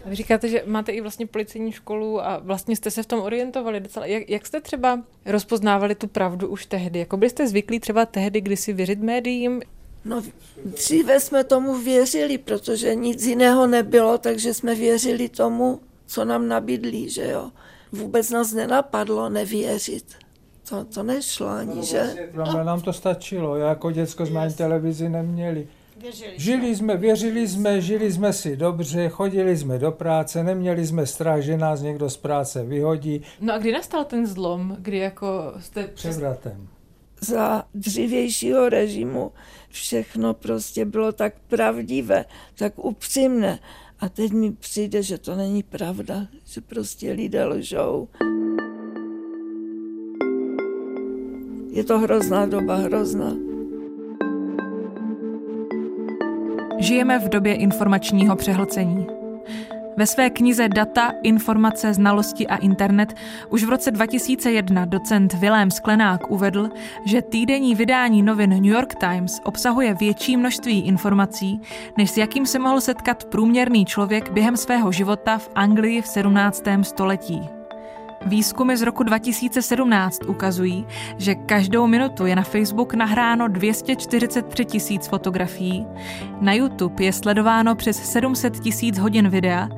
A 0.06 0.10
vy 0.10 0.16
říkáte, 0.16 0.48
že 0.48 0.64
máte 0.66 0.92
i 0.92 1.02
vlastně 1.02 1.28
policejní 1.28 1.72
školu 1.72 2.22
a 2.22 2.38
vlastně 2.38 2.76
jste 2.76 2.92
se 2.92 3.04
v 3.04 3.06
tom 3.06 3.20
orientovali 3.20 3.80
docela. 3.80 4.06
Jak, 4.06 4.30
jak 4.30 4.46
jste 4.46 4.62
třeba 4.62 5.04
rozpoznávali 5.26 5.96
tu 5.96 6.08
pravdu 6.08 6.48
už 6.48 6.66
tehdy? 6.66 7.00
Jako 7.00 7.18
byste 7.18 7.48
zvyklí 7.48 7.80
třeba 7.80 8.06
tehdy 8.06 8.42
kdysi 8.42 8.74
věřit 8.74 9.00
médiím? 9.00 9.62
No, 10.06 10.24
dříve 10.66 11.20
jsme 11.20 11.44
tomu 11.44 11.76
věřili, 11.76 12.38
protože 12.38 12.96
nic 12.96 13.26
jiného 13.26 13.68
nebylo, 13.68 14.18
takže 14.18 14.54
jsme 14.54 14.76
věřili 14.76 15.30
tomu, 15.30 15.80
co 16.06 16.26
nám 16.26 16.48
nabídlí, 16.48 17.10
že 17.10 17.28
jo. 17.28 17.52
Vůbec 17.92 18.30
nás 18.30 18.54
nenapadlo 18.54 19.30
nevěřit. 19.30 20.06
To, 20.70 20.86
to 20.86 21.04
nešlo 21.04 21.48
ani, 21.48 21.86
že? 21.86 22.30
Ale 22.44 22.64
nám 22.64 22.82
to 22.82 22.94
stačilo, 22.94 23.56
jako 23.56 23.92
děcko 23.92 24.26
jsme 24.26 24.40
ani 24.40 24.54
televizi 24.54 25.10
neměli. 25.10 25.68
Věřili. 26.02 26.34
Žili 26.38 26.76
jsme, 26.76 26.98
věřili 26.98 27.48
jsme, 27.48 27.82
žili 27.82 28.12
jsme 28.12 28.34
si 28.34 28.58
dobře, 28.58 29.10
chodili 29.10 29.58
jsme 29.58 29.80
do 29.80 29.92
práce, 29.92 30.44
neměli 30.44 30.88
jsme 30.88 31.06
strach, 31.06 31.42
že 31.42 31.58
nás 31.58 31.82
někdo 31.82 32.10
z 32.10 32.18
práce 32.18 32.64
vyhodí 32.64 33.22
No 33.42 33.54
a 33.54 33.58
kdy 33.58 33.72
nastal 33.72 34.06
ten 34.06 34.28
zlom, 34.28 34.78
kdy 34.80 34.98
jako 34.98 35.54
jste 35.60 35.88
převratem. 35.88 36.68
Za 37.22 37.64
dřívějšího 37.74 38.70
režimu 38.70 39.32
všechno 39.70 40.34
prostě 40.34 40.86
bylo 40.86 41.12
tak 41.12 41.34
pravdivé, 41.48 42.26
tak 42.56 42.74
upřímné. 42.86 43.60
A 44.00 44.10
teď 44.10 44.32
mi 44.32 44.52
přijde, 44.52 45.04
že 45.04 45.18
to 45.18 45.36
není 45.36 45.64
pravda, 45.64 46.28
že 46.46 46.62
prostě 46.62 47.12
lidé 47.12 47.46
lžou. 47.46 48.08
Je 51.72 51.84
to 51.84 52.00
hrozná 52.00 52.46
doba, 52.46 52.76
hrozná. 52.76 53.49
Žijeme 56.80 57.20
v 57.20 57.30
době 57.30 57.56
informačního 57.56 58.36
přehlcení. 58.36 59.08
Ve 59.98 60.06
své 60.06 60.30
knize 60.30 60.70
Data, 60.70 61.14
informace, 61.24 61.94
znalosti 61.94 62.48
a 62.48 62.56
internet 62.56 63.14
už 63.50 63.64
v 63.64 63.70
roce 63.70 63.92
2001 63.92 64.86
docent 64.86 65.34
Vilém 65.34 65.72
Sklenák 65.72 66.32
uvedl, 66.32 66.70
že 67.06 67.22
týdenní 67.22 67.76
vydání 67.76 68.24
novin 68.24 68.50
New 68.50 68.66
York 68.66 68.96
Times 68.96 69.42
obsahuje 69.44 69.94
větší 69.94 70.38
množství 70.38 70.82
informací, 70.82 71.62
než 71.98 72.12
s 72.12 72.18
jakým 72.18 72.46
se 72.46 72.60
mohl 72.60 72.82
setkat 72.82 73.26
průměrný 73.26 73.86
člověk 73.86 74.32
během 74.32 74.58
svého 74.58 74.92
života 74.92 75.38
v 75.38 75.50
Anglii 75.56 76.02
v 76.02 76.08
17. 76.08 76.64
století. 76.82 77.59
Výzkumy 78.26 78.78
z 78.78 78.82
roku 78.82 79.04
2017 79.04 80.20
ukazují, 80.28 80.86
že 81.18 81.36
každou 81.36 81.88
minutu 81.88 82.26
je 82.26 82.36
na 82.36 82.44
Facebook 82.44 82.94
nahráno 82.94 83.48
243 83.48 84.66
tisíc 84.66 85.08
fotografií, 85.08 85.88
na 86.42 86.54
YouTube 86.54 87.04
je 87.04 87.14
sledováno 87.14 87.76
přes 87.76 88.12
700 88.12 88.60
tisíc 88.60 88.98
hodin 88.98 89.30
videa, 89.30 89.70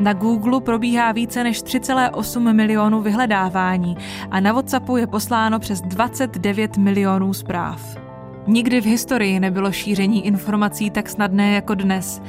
na 0.00 0.12
Google 0.12 0.60
probíhá 0.60 1.12
více 1.12 1.44
než 1.44 1.62
3,8 1.62 2.52
milionů 2.52 3.00
vyhledávání 3.02 3.96
a 4.30 4.40
na 4.40 4.52
WhatsAppu 4.52 4.96
je 4.96 5.06
posláno 5.06 5.58
přes 5.58 5.80
29 5.80 6.76
milionů 6.76 7.34
zpráv. 7.34 7.96
Nikdy 8.46 8.80
v 8.80 8.86
historii 8.86 9.40
nebylo 9.40 9.72
šíření 9.72 10.26
informací 10.26 10.90
tak 10.90 11.08
snadné 11.08 11.52
jako 11.52 11.74
dnes 11.74 12.22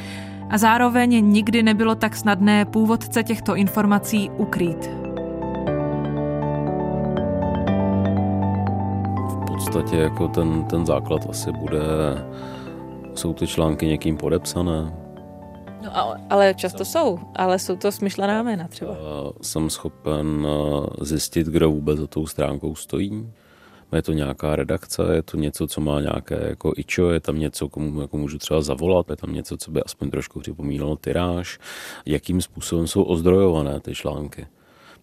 a 0.50 0.58
zároveň 0.58 1.32
nikdy 1.32 1.64
nebylo 1.64 1.96
tak 1.96 2.16
snadné 2.16 2.66
původce 2.66 3.24
těchto 3.24 3.56
informací 3.56 4.30
ukrýt. 4.38 5.05
Podstatě 9.56 9.98
jako 9.98 10.28
ten, 10.28 10.64
ten 10.64 10.86
základ 10.86 11.30
asi 11.30 11.52
bude, 11.52 11.80
jsou 13.16 13.34
ty 13.34 13.48
články 13.48 13.88
někým 13.88 14.18
podepsané. 14.18 14.94
No, 15.84 15.98
ale, 15.98 16.22
ale 16.30 16.54
často 16.54 16.86
jsou, 16.86 17.20
ale 17.36 17.60
jsou 17.60 17.76
to 17.76 17.92
smyšlená 17.92 18.44
jména 18.44 18.68
třeba. 18.68 18.92
A 18.92 19.32
Jsem 19.42 19.70
schopen 19.70 20.48
zjistit, 21.02 21.48
kdo 21.48 21.72
vůbec 21.72 22.00
za 22.00 22.08
tou 22.08 22.28
stránkou 22.28 22.76
stojí. 22.76 23.30
Je 23.96 24.02
to 24.02 24.14
nějaká 24.14 24.56
redakce, 24.56 25.02
je 25.14 25.22
to 25.22 25.38
něco, 25.38 25.68
co 25.68 25.82
má 25.82 26.02
nějaké 26.02 26.48
jako 26.50 26.74
ičo, 26.78 27.12
je 27.12 27.20
tam 27.20 27.40
něco, 27.40 27.70
komu 27.70 28.02
jako 28.02 28.18
můžu 28.18 28.38
třeba 28.38 28.62
zavolat, 28.62 29.10
je 29.10 29.16
tam 29.16 29.34
něco, 29.34 29.58
co 29.58 29.72
by 29.72 29.84
aspoň 29.84 30.10
trošku 30.10 30.40
připomínalo 30.40 30.96
tyráž, 30.96 31.60
jakým 32.06 32.42
způsobem 32.42 32.88
jsou 32.88 33.04
ozdrojované 33.04 33.80
ty 33.80 33.96
články. 33.96 34.48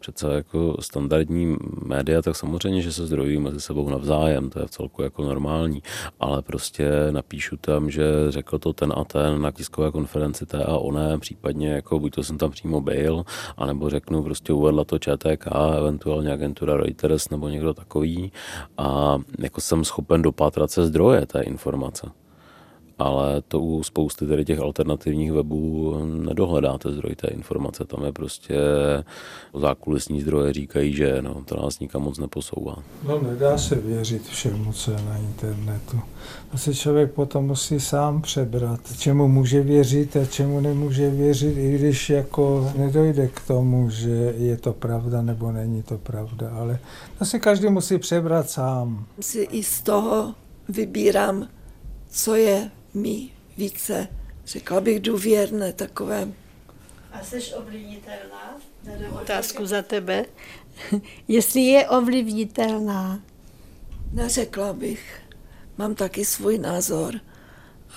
Přece 0.03 0.35
jako 0.35 0.77
standardní 0.81 1.57
média, 1.85 2.23
tak 2.23 2.37
samozřejmě, 2.37 2.83
že 2.83 2.93
se 2.93 3.07
zdrojují 3.07 3.39
mezi 3.39 3.61
sebou 3.61 3.89
navzájem, 3.89 4.51
to 4.51 4.59
je 4.61 4.67
v 4.67 4.71
celku 4.71 5.03
jako 5.03 5.23
normální, 5.23 5.83
ale 6.21 6.43
prostě 6.43 6.91
napíšu 7.11 7.57
tam, 7.57 7.91
že 7.91 8.05
řekl 8.29 8.59
to 8.59 8.73
ten 8.73 8.93
a 8.97 9.05
ten 9.05 9.43
na 9.43 9.51
tiskové 9.51 9.91
konferenci 9.93 10.47
té 10.47 10.65
a 10.65 10.77
oné, 10.77 11.19
případně 11.19 11.69
jako 11.73 11.99
buď 11.99 12.15
to 12.15 12.23
jsem 12.23 12.39
tam 12.39 12.51
přímo 12.51 12.81
byl, 12.81 13.25
anebo 13.57 13.91
řeknu 13.91 14.23
prostě 14.23 14.53
uvedla 14.53 14.85
to 14.85 14.99
ČTK, 14.99 15.47
eventuálně 15.79 16.33
agentura 16.33 16.77
Reuters 16.77 17.31
nebo 17.31 17.49
někdo 17.49 17.75
takový. 17.75 18.33
A 18.79 19.19
jako 19.39 19.61
jsem 19.61 19.85
schopen 19.85 20.23
dopátrat 20.23 20.71
se 20.71 20.87
zdroje 20.87 21.27
té 21.27 21.43
informace 21.43 22.22
ale 23.03 23.43
to 23.49 23.61
u 23.61 23.83
spousty 23.83 24.27
tady 24.27 24.45
těch 24.45 24.61
alternativních 24.61 25.33
webů 25.33 25.97
nedohledáte 26.05 26.93
zdroj 26.93 27.15
té 27.15 27.29
informace. 27.29 27.85
Tam 27.85 28.05
je 28.05 28.13
prostě 28.13 28.57
zákulisní 29.55 30.23
zdroje 30.23 30.53
říkají, 30.53 30.95
že 30.95 31.23
no, 31.23 31.43
to 31.45 31.63
nás 31.63 31.81
nikam 31.81 32.03
moc 32.03 32.19
neposouvá. 32.19 32.77
No 33.09 33.21
nedá 33.23 33.59
se 33.59 33.75
věřit 33.75 34.27
všemu, 34.27 34.73
co 34.73 34.91
je 34.91 34.97
na 34.97 35.17
internetu. 35.17 36.01
To 36.51 36.59
se 36.59 36.75
člověk 36.75 37.13
potom 37.13 37.47
musí 37.47 37.81
sám 37.81 38.23
přebrat, 38.23 38.81
čemu 38.99 39.29
může 39.29 39.63
věřit 39.63 40.17
a 40.17 40.25
čemu 40.27 40.61
nemůže 40.61 41.11
věřit, 41.11 41.59
i 41.59 41.75
když 41.75 42.11
jako 42.11 42.73
nedojde 42.77 43.29
k 43.29 43.41
tomu, 43.47 43.91
že 43.91 44.35
je 44.37 44.57
to 44.57 44.73
pravda 44.73 45.23
nebo 45.23 45.53
není 45.53 45.83
to 45.83 45.99
pravda, 45.99 46.51
ale 46.51 46.79
to 47.19 47.25
si 47.25 47.41
každý 47.41 47.69
musí 47.69 47.99
přebrat 47.99 48.51
sám. 48.51 49.07
Si 49.21 49.41
i 49.41 49.63
z 49.63 49.83
toho 49.83 50.35
vybírám, 50.69 51.49
co 52.09 52.35
je 52.35 52.71
mi 52.95 53.31
více, 53.57 54.09
řekla 54.47 54.81
bych, 54.81 55.01
důvěrné 55.01 55.73
takové. 55.73 56.29
A 57.13 57.25
jsi 57.25 57.55
ovlivnitelná? 57.55 58.61
Otázku 59.23 59.67
za 59.67 59.83
tebe. 59.83 60.25
Jestli 61.29 61.61
je 61.61 61.89
ovlivnitelná. 61.89 63.21
Neřekla 64.13 64.73
bych, 64.73 65.21
mám 65.79 65.95
taky 65.95 66.25
svůj 66.25 66.59
názor. 66.59 67.15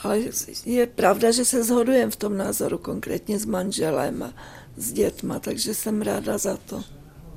Ale 0.03 0.19
je 0.65 0.87
pravda, 0.87 1.31
že 1.31 1.45
se 1.45 1.63
shodujeme 1.63 2.11
v 2.11 2.15
tom 2.15 2.37
názoru, 2.37 2.77
konkrétně 2.77 3.39
s 3.39 3.45
manželem 3.45 4.23
a 4.23 4.33
s 4.77 4.91
dětma, 4.91 5.39
takže 5.39 5.73
jsem 5.73 6.01
ráda 6.01 6.37
za 6.37 6.57
to. 6.57 6.83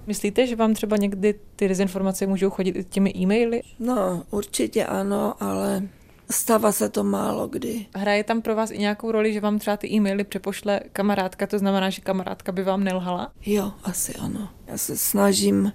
Myslíte, 0.07 0.47
že 0.47 0.57
vám 0.57 0.75
třeba 0.75 0.97
někdy 0.97 1.35
ty 1.57 1.69
dezinformace 1.69 2.27
můžou 2.27 2.51
chodit 2.51 2.77
i 2.77 2.85
těmi 2.85 3.13
e-maily? 3.17 3.63
No, 3.79 4.25
určitě 4.31 4.87
ano, 4.87 5.35
ale 5.43 5.89
stává 6.31 6.73
se 6.73 6.89
to 6.89 7.05
málo 7.05 7.49
kdy. 7.49 7.87
Hraje 7.95 8.25
tam 8.25 8.43
pro 8.43 8.55
vás 8.55 8.71
i 8.71 8.79
nějakou 8.79 9.13
roli, 9.13 9.33
že 9.33 9.41
vám 9.41 9.59
třeba 9.59 9.77
ty 9.77 9.89
e-maily 9.93 10.25
přepošle 10.25 10.81
kamarádka, 10.93 11.47
to 11.47 11.59
znamená, 11.59 11.91
že 11.91 12.03
kamarádka 12.03 12.53
by 12.53 12.63
vám 12.63 12.85
nelhala? 12.85 13.33
Jo, 13.47 13.73
asi 13.83 14.15
ano. 14.15 14.49
Já 14.67 14.79
se 14.79 14.97
snažím 14.97 15.73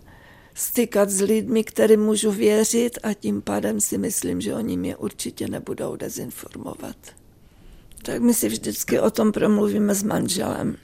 stykat 0.53 1.09
s 1.09 1.21
lidmi, 1.21 1.63
kterým 1.63 2.01
můžu 2.01 2.31
věřit 2.31 2.99
a 3.03 3.13
tím 3.13 3.41
pádem 3.41 3.81
si 3.81 3.97
myslím, 3.97 4.41
že 4.41 4.55
oni 4.55 4.77
mě 4.77 4.95
určitě 4.95 5.47
nebudou 5.47 5.95
dezinformovat. 5.95 6.95
Tak 8.01 8.21
my 8.21 8.33
si 8.33 8.49
vždycky 8.49 8.99
o 8.99 9.11
tom 9.11 9.31
promluvíme 9.31 9.95
s 9.95 10.03
manželem. 10.03 10.77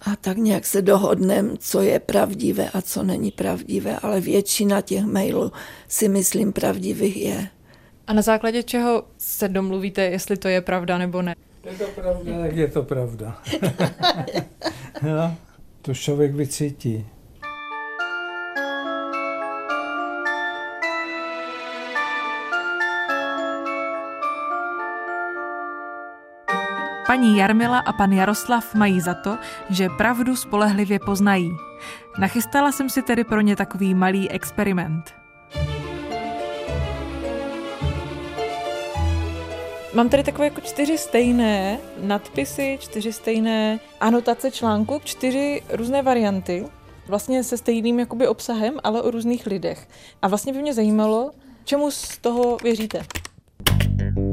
A 0.00 0.16
tak 0.16 0.36
nějak 0.36 0.66
se 0.66 0.82
dohodneme, 0.82 1.56
co 1.58 1.80
je 1.80 2.00
pravdivé 2.00 2.70
a 2.70 2.82
co 2.82 3.02
není 3.02 3.30
pravdivé, 3.30 3.98
ale 3.98 4.20
většina 4.20 4.80
těch 4.80 5.04
mailů 5.04 5.52
si 5.88 6.08
myslím 6.08 6.52
pravdivých 6.52 7.16
je. 7.16 7.48
A 8.10 8.12
na 8.12 8.22
základě 8.22 8.62
čeho 8.62 9.04
se 9.18 9.48
domluvíte, 9.48 10.02
jestli 10.02 10.36
to 10.36 10.48
je 10.48 10.60
pravda 10.60 10.98
nebo 10.98 11.22
ne? 11.22 11.34
Je 11.64 11.72
to 11.72 11.84
pravda, 11.84 12.32
tak 12.40 12.56
je 12.56 12.68
to 12.68 12.82
pravda. 12.82 13.38
no, 15.02 15.36
to 15.82 15.94
člověk 15.94 16.34
vycítí. 16.34 17.06
Paní 27.06 27.36
Jarmila 27.36 27.78
a 27.78 27.92
pan 27.92 28.12
Jaroslav 28.12 28.74
mají 28.74 29.00
za 29.00 29.14
to, 29.14 29.38
že 29.68 29.88
pravdu 29.88 30.36
spolehlivě 30.36 30.98
poznají. 30.98 31.50
Nachystala 32.18 32.72
jsem 32.72 32.90
si 32.90 33.02
tedy 33.02 33.24
pro 33.24 33.40
ně 33.40 33.56
takový 33.56 33.94
malý 33.94 34.30
experiment. 34.30 35.19
Mám 39.94 40.08
tady 40.08 40.22
takové 40.22 40.44
jako 40.44 40.60
čtyři 40.60 40.98
stejné 40.98 41.78
nadpisy, 42.02 42.78
čtyři 42.80 43.12
stejné 43.12 43.80
anotace 44.00 44.50
článku, 44.50 45.00
čtyři 45.04 45.62
různé 45.72 46.02
varianty, 46.02 46.64
vlastně 47.08 47.44
se 47.44 47.58
stejným 47.58 47.98
jakoby 47.98 48.28
obsahem, 48.28 48.74
ale 48.84 49.02
o 49.02 49.10
různých 49.10 49.46
lidech. 49.46 49.88
A 50.22 50.28
vlastně 50.28 50.52
by 50.52 50.62
mě 50.62 50.74
zajímalo, 50.74 51.30
čemu 51.64 51.90
z 51.90 52.18
toho 52.18 52.56
věříte. 52.62 53.02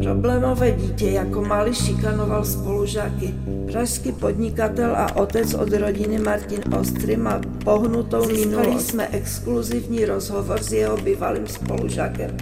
Problémové 0.03 0.71
dítě 0.71 1.09
jako 1.09 1.41
malý 1.41 1.75
šikanoval 1.75 2.45
spolužáky. 2.45 3.33
Pražský 3.71 4.11
podnikatel 4.11 4.95
a 4.95 5.15
otec 5.15 5.53
od 5.53 5.73
rodiny 5.73 6.19
Martin 6.19 6.75
Ostry 6.79 7.17
má 7.17 7.41
pohnutou 7.63 8.27
minulost. 8.27 8.87
jsme 8.87 9.07
exkluzivní 9.07 10.05
rozhovor 10.05 10.63
s 10.63 10.73
jeho 10.73 10.97
bývalým 10.97 11.47
spolužákem, 11.47 12.37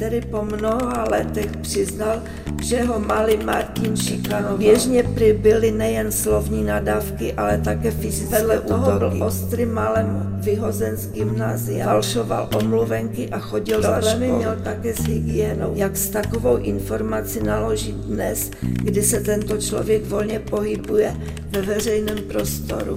který 0.00 0.20
po 0.20 0.44
mnoha 0.44 1.04
letech 1.10 1.56
přiznal, 1.56 2.22
že 2.62 2.82
ho 2.82 3.00
malý 3.00 3.36
Martin 3.36 3.96
šikanoval. 3.96 4.58
Běžně 4.58 5.02
přibyly 5.02 5.70
nejen 5.70 6.12
slovní 6.12 6.64
nadávky, 6.64 7.32
ale 7.32 7.58
také 7.58 7.90
fyzické 7.90 8.36
Vedle 8.38 8.58
toho 8.58 8.98
byl 8.98 9.24
ostrý 9.24 9.66
malem 9.66 10.40
vyhozen 10.44 10.96
z 10.96 11.12
gymnázia, 11.12 11.84
falšoval 11.84 12.48
omluvenky 12.56 13.28
a 13.28 13.38
chodil 13.38 13.82
za 13.82 14.00
školu. 14.00 14.36
měl 14.36 14.56
také 14.64 14.94
s 14.94 15.04
hygienou. 15.04 15.72
Jak 15.74 15.96
s 15.96 16.08
takovou 16.08 16.56
informací 16.56 17.42
naložit 17.42 17.94
dnes, 17.94 18.50
kdy 18.60 19.02
se 19.02 19.20
tento 19.20 19.56
člověk 19.56 20.06
volně 20.06 20.40
pohybuje 20.40 21.16
ve 21.50 21.62
veřejném 21.62 22.18
prostoru? 22.18 22.96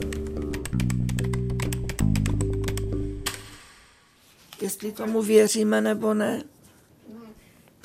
Jestli 4.61 4.91
tomu 4.91 5.21
věříme 5.21 5.81
nebo 5.81 6.13
ne? 6.13 6.43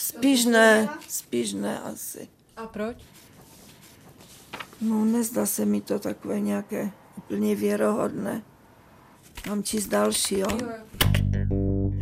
Spíš 0.08 0.44
ne, 0.44 0.88
spíš 1.08 1.52
ne 1.52 1.80
asi. 1.80 2.28
A 2.56 2.66
proč? 2.66 2.96
No, 4.80 5.04
nezdá 5.04 5.46
se 5.46 5.64
mi 5.64 5.80
to 5.80 5.98
takové 5.98 6.40
nějaké 6.40 6.90
úplně 7.16 7.54
věrohodné. 7.54 8.42
Mám 9.48 9.62
číst 9.62 9.86
další, 9.86 10.38
jo? 10.38 10.48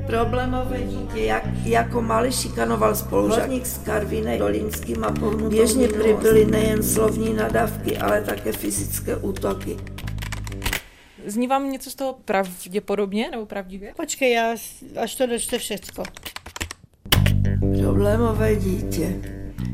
Problémové 0.07 0.83
dítě, 0.83 1.21
jak, 1.25 1.45
jako 1.65 2.03
malý 2.03 2.33
šikanoval 2.33 2.97
spolužáník 2.97 3.67
s 3.67 3.79
Karvinej 3.79 4.39
Dolínským 4.39 5.05
a 5.05 5.13
pohnutou 5.13 5.49
Běžně 5.49 5.89
přibyly 5.89 6.45
nejen 6.45 6.83
slovní 6.83 7.35
nadávky, 7.35 7.99
ale 7.99 8.23
také 8.23 8.53
fyzické 8.53 9.17
útoky. 9.17 9.77
Zní 11.27 11.47
vám 11.47 11.71
něco 11.71 11.91
z 11.91 11.95
toho 11.95 12.13
pravděpodobně 12.25 13.31
nebo 13.31 13.47
pravdivě? 13.47 13.95
Počkej, 13.97 14.33
já, 14.33 14.55
až 15.03 15.15
to 15.15 15.27
dočte 15.27 15.59
všecko. 15.59 16.03
Problémové 17.61 18.57
dítě. 18.57 19.21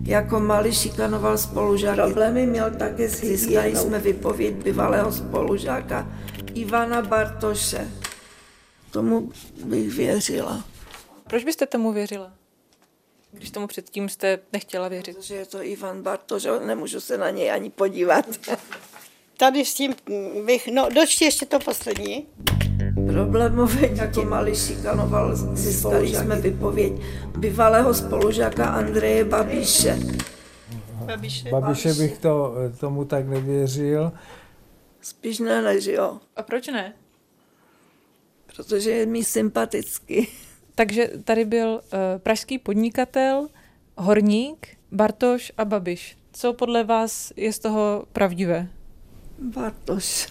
Jako 0.05 0.41
malý 0.41 0.73
šikanoval 0.73 1.39
spolužáky. 1.39 1.97
Problémy 1.97 2.47
měl 2.47 2.71
také 2.71 3.09
s 3.09 3.21
Získali 3.21 3.77
jsme 3.77 3.99
vypověď 3.99 4.55
bývalého 4.55 5.13
spolužáka 5.13 6.13
Ivana 6.55 7.03
Bartoše. 7.03 7.91
Tomu 8.91 9.33
bych 9.65 9.95
věřila. 9.95 10.65
Proč 11.29 11.45
byste 11.45 11.67
tomu 11.67 11.93
věřila? 11.93 12.33
Když 13.33 13.51
tomu 13.51 13.67
předtím 13.67 14.09
jste 14.09 14.39
nechtěla 14.53 14.89
věřit. 14.89 15.17
Protože 15.17 15.35
je 15.35 15.47
to 15.47 15.63
Ivan 15.63 16.03
Bartoš, 16.03 16.47
nemůžu 16.67 17.01
se 17.01 17.19
na 17.19 17.31
něj 17.31 17.51
ani 17.51 17.71
podívat. 17.71 18.27
Tady 19.37 19.65
s 19.65 19.75
tím 19.75 19.95
bych, 20.45 20.69
no 20.75 20.89
dočti 20.95 21.25
ještě 21.25 21.47
to 21.47 21.59
poslední. 21.59 22.27
Problémové 23.33 23.89
jako 23.93 24.25
malý 24.25 24.55
šikanoval, 24.57 25.37
získali 25.37 26.15
jsme 26.15 26.41
vypověď 26.41 26.93
bývalého 27.39 27.95
spolužáka 27.95 28.67
Andreje 28.67 29.25
Babiše. 29.25 29.99
Babiše. 31.07 31.51
Babiše 31.51 31.95
bych 31.95 32.19
to, 32.19 32.55
tomu 32.81 33.05
tak 33.05 33.29
nevěřil. 33.29 34.13
Spíš 35.01 35.39
ne, 35.39 35.63
než 35.63 35.85
jo. 35.85 36.21
A 36.37 36.43
proč 36.43 36.67
ne? 36.67 36.93
Protože 38.47 38.91
je 38.91 39.07
mi 39.07 39.25
sympatický. 39.25 40.29
Takže 40.75 41.11
tady 41.25 41.45
byl 41.45 41.69
uh, 41.69 41.99
pražský 42.19 42.59
podnikatel, 42.59 43.49
horník, 43.97 44.69
Bartoš 44.91 45.53
a 45.59 45.65
Babiš. 45.65 46.19
Co 46.33 46.53
podle 46.53 46.85
vás 46.85 47.33
je 47.37 47.53
z 47.53 47.59
toho 47.59 48.05
pravdivé? 48.13 48.69
Bartoš. 49.39 50.29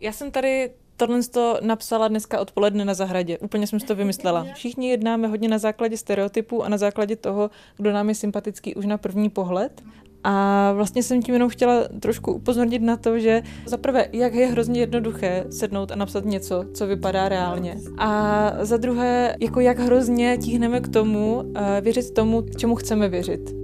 Já 0.00 0.12
jsem 0.12 0.30
tady 0.30 0.70
tohle 1.00 1.22
to 1.22 1.58
napsala 1.62 2.08
dneska 2.08 2.40
odpoledne 2.40 2.84
na 2.84 2.94
zahradě. 2.94 3.38
Úplně 3.38 3.66
jsem 3.66 3.80
si 3.80 3.86
to 3.86 3.94
vymyslela. 3.94 4.46
Všichni 4.54 4.90
jednáme 4.90 5.28
hodně 5.28 5.48
na 5.48 5.58
základě 5.58 5.96
stereotypů 5.96 6.64
a 6.64 6.68
na 6.68 6.78
základě 6.78 7.16
toho, 7.16 7.50
kdo 7.76 7.92
nám 7.92 8.08
je 8.08 8.14
sympatický 8.14 8.74
už 8.74 8.86
na 8.86 8.98
první 8.98 9.30
pohled. 9.30 9.82
A 10.24 10.72
vlastně 10.72 11.02
jsem 11.02 11.22
tím 11.22 11.34
jenom 11.34 11.48
chtěla 11.48 11.88
trošku 12.00 12.32
upozornit 12.32 12.82
na 12.82 12.96
to, 12.96 13.18
že 13.18 13.42
za 13.66 13.76
prvé, 13.76 14.08
jak 14.12 14.34
je 14.34 14.46
hrozně 14.46 14.80
jednoduché 14.80 15.44
sednout 15.50 15.92
a 15.92 15.96
napsat 15.96 16.24
něco, 16.24 16.64
co 16.74 16.86
vypadá 16.86 17.28
reálně. 17.28 17.76
A 17.98 18.52
za 18.60 18.76
druhé, 18.76 19.36
jako 19.40 19.60
jak 19.60 19.78
hrozně 19.78 20.38
tíhneme 20.38 20.80
k 20.80 20.88
tomu, 20.88 21.44
eh, 21.56 21.80
věřit 21.80 22.10
tomu, 22.10 22.42
čemu 22.56 22.76
chceme 22.76 23.08
věřit. 23.08 23.59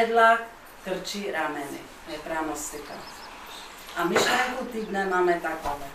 Sedlak, 0.00 0.40
krčí 0.84 1.30
rameny, 1.32 1.80
je 2.08 2.18
pranostika. 2.18 2.94
A 3.96 4.04
myšlenku 4.04 4.64
týdne 4.72 5.06
máme 5.06 5.40
takové. 5.40 5.86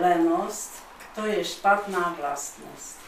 Lenost, 0.00 0.82
to 1.14 1.26
je 1.26 1.44
špatná 1.44 2.16
vlastnost. 2.20 2.98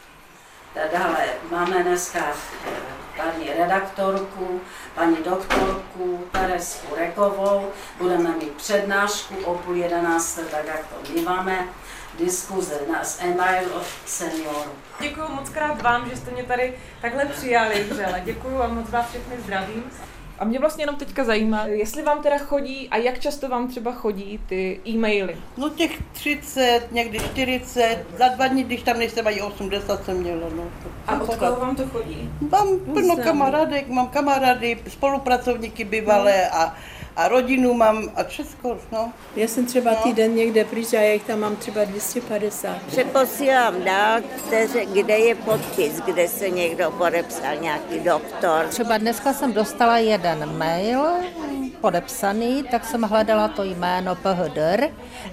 Dále 0.93 1.27
máme 1.51 1.83
dneska 1.83 2.19
eh, 2.31 2.71
paní 3.17 3.51
redaktorku, 3.51 4.61
paní 4.95 5.17
doktorku 5.17 6.29
Teresku 6.33 6.95
Rekovou. 6.95 7.73
Budeme 7.99 8.31
mít 8.31 8.53
přednášku 8.53 9.35
o 9.45 9.55
půl 9.55 9.77
jedenácté, 9.77 10.45
tak 10.45 10.67
jak 10.67 10.87
to 10.87 11.13
míváme. 11.13 11.69
diskuze 12.19 12.81
na 12.93 13.03
e-mail 13.19 13.75
od 13.75 13.87
seniorů. 14.07 14.73
Děkuji 15.01 15.29
moc 15.29 15.49
krát 15.49 15.83
vám, 15.83 16.11
že 16.11 16.17
jste 16.17 16.31
mě 16.31 16.45
tady 16.45 16.79
takhle 17.01 17.27
přijali. 17.27 17.89
Děkuji 18.25 18.63
a 18.63 18.69
moc 18.69 18.91
vás 18.91 19.09
všechny 19.09 19.37
zdravím. 19.41 19.91
A 20.41 20.45
mě 20.45 20.59
vlastně 20.59 20.83
jenom 20.83 20.97
teďka 20.97 21.25
zajímá, 21.25 21.67
jestli 21.67 22.03
vám 22.03 22.23
teda 22.23 22.39
chodí 22.39 22.89
a 22.91 22.97
jak 22.97 23.21
často 23.21 23.49
vám 23.49 23.69
třeba 23.69 23.93
chodí 23.93 24.41
ty 24.49 24.81
e-maily. 24.89 25.37
No 25.57 25.69
těch 25.69 26.03
30, 26.13 26.81
někdy 26.91 27.19
40, 27.19 28.05
za 28.19 28.29
dva 28.29 28.49
dny, 28.49 28.63
když 28.63 28.83
tam 28.83 28.99
nejsem 28.99 29.27
ani 29.27 29.43
80 29.43 30.05
jsem 30.05 30.17
měla. 30.17 30.49
No. 30.57 30.65
A 31.07 31.21
od 31.21 31.37
koho 31.37 31.57
vám 31.57 31.77
to 31.77 31.87
chodí? 31.87 32.31
Mám 32.51 32.79
plno 32.79 33.17
kamarádek, 33.17 33.89
mám 33.89 34.09
kamarády, 34.09 34.79
spolupracovníky 34.89 35.85
bývalé 35.85 36.51
a 36.51 36.75
a 37.17 37.29
rodinu 37.29 37.75
mám 37.75 38.11
a 38.17 38.25
všechno, 38.25 38.77
no. 38.93 39.13
Já 39.37 39.49
jsem 39.49 39.67
třeba 39.67 39.91
no. 39.91 39.97
týden 39.97 40.35
někde 40.35 40.65
pryč 40.65 40.93
a 40.93 41.01
já 41.01 41.13
jich 41.13 41.25
tam 41.25 41.41
mám 41.41 41.57
třeba 41.57 41.85
250. 41.85 42.77
Přeposílám 42.87 43.85
dál, 43.85 44.21
kde 44.93 45.19
je 45.19 45.35
podpis, 45.35 46.01
kde 46.01 46.29
se 46.29 46.51
někdo 46.51 46.91
podepsal, 46.91 47.57
nějaký 47.61 48.01
doktor. 48.01 48.67
Třeba 48.69 48.99
dneska 48.99 49.33
jsem 49.33 49.53
dostala 49.53 49.99
jeden 49.99 50.59
mail 50.59 51.01
podepsaný, 51.81 52.65
tak 52.71 52.85
jsem 52.85 53.03
hledala 53.03 53.49
to 53.49 53.65
jméno 53.65 54.15
PHDR 54.15 54.85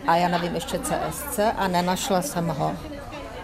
a 0.07 0.15
já 0.15 0.27
nevím 0.27 0.55
ještě 0.55 0.79
CSC 0.79 1.39
a 1.57 1.67
nenašla 1.67 2.21
jsem 2.21 2.47
ho. 2.47 2.75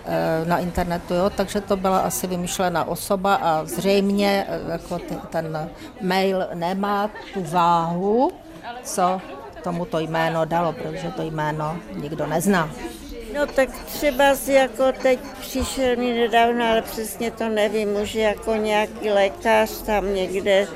Eh, 0.06 0.46
na 0.46 0.60
internetu, 0.60 1.14
jo, 1.14 1.30
takže 1.30 1.62
to 1.62 1.78
byla 1.78 2.00
asi 2.00 2.28
vymyšlená 2.28 2.86
osoba 2.86 3.36
a 3.36 3.66
zřejmě 3.66 4.46
eh, 4.50 4.72
jako 4.72 5.00
ten, 5.30 5.70
mail 6.02 6.48
nemá 6.54 7.10
tu 7.34 7.44
váhu, 7.44 8.32
co 8.84 9.22
tomuto 9.64 10.00
jméno 10.00 10.46
dalo, 10.46 10.74
protože 10.74 11.12
to 11.16 11.22
jméno 11.22 11.78
nikdo 11.96 12.28
nezná. 12.28 12.70
No 13.34 13.48
tak 13.48 13.70
třeba 13.86 14.36
si 14.36 14.54
jako 14.54 14.92
teď 15.02 15.20
přišel 15.40 15.96
mi 15.96 16.14
nedávno, 16.14 16.66
ale 16.66 16.82
přesně 16.82 17.32
to 17.32 17.50
nevím, 17.50 17.96
už 18.02 18.16
jako 18.16 18.56
nějaký 18.56 19.10
lékař 19.10 19.82
tam 19.82 20.14
někde 20.14 20.68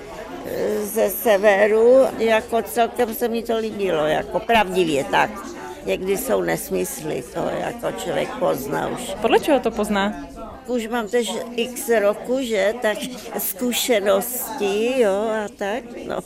eh, 0.45 0.85
ze 0.85 1.09
severu, 1.09 2.05
jako 2.17 2.61
celkem 2.61 3.13
se 3.13 3.27
mi 3.27 3.43
to 3.43 3.57
líbilo, 3.57 4.05
jako 4.05 4.39
pravdivě 4.39 5.03
tak 5.03 5.56
někdy 5.87 6.17
jsou 6.17 6.41
nesmysly, 6.41 7.23
to 7.33 7.39
jako 7.59 7.91
člověk 7.91 8.29
pozná 8.39 8.87
už. 8.87 9.15
Podle 9.21 9.39
čeho 9.39 9.59
to 9.59 9.71
pozná? 9.71 10.13
Už 10.67 10.87
mám 10.87 11.07
tež 11.07 11.31
x 11.55 11.89
roku, 12.01 12.37
že, 12.41 12.73
tak 12.81 12.97
zkušenosti, 13.37 15.01
jo, 15.01 15.29
a 15.45 15.47
tak, 15.57 15.83
no. 16.07 16.19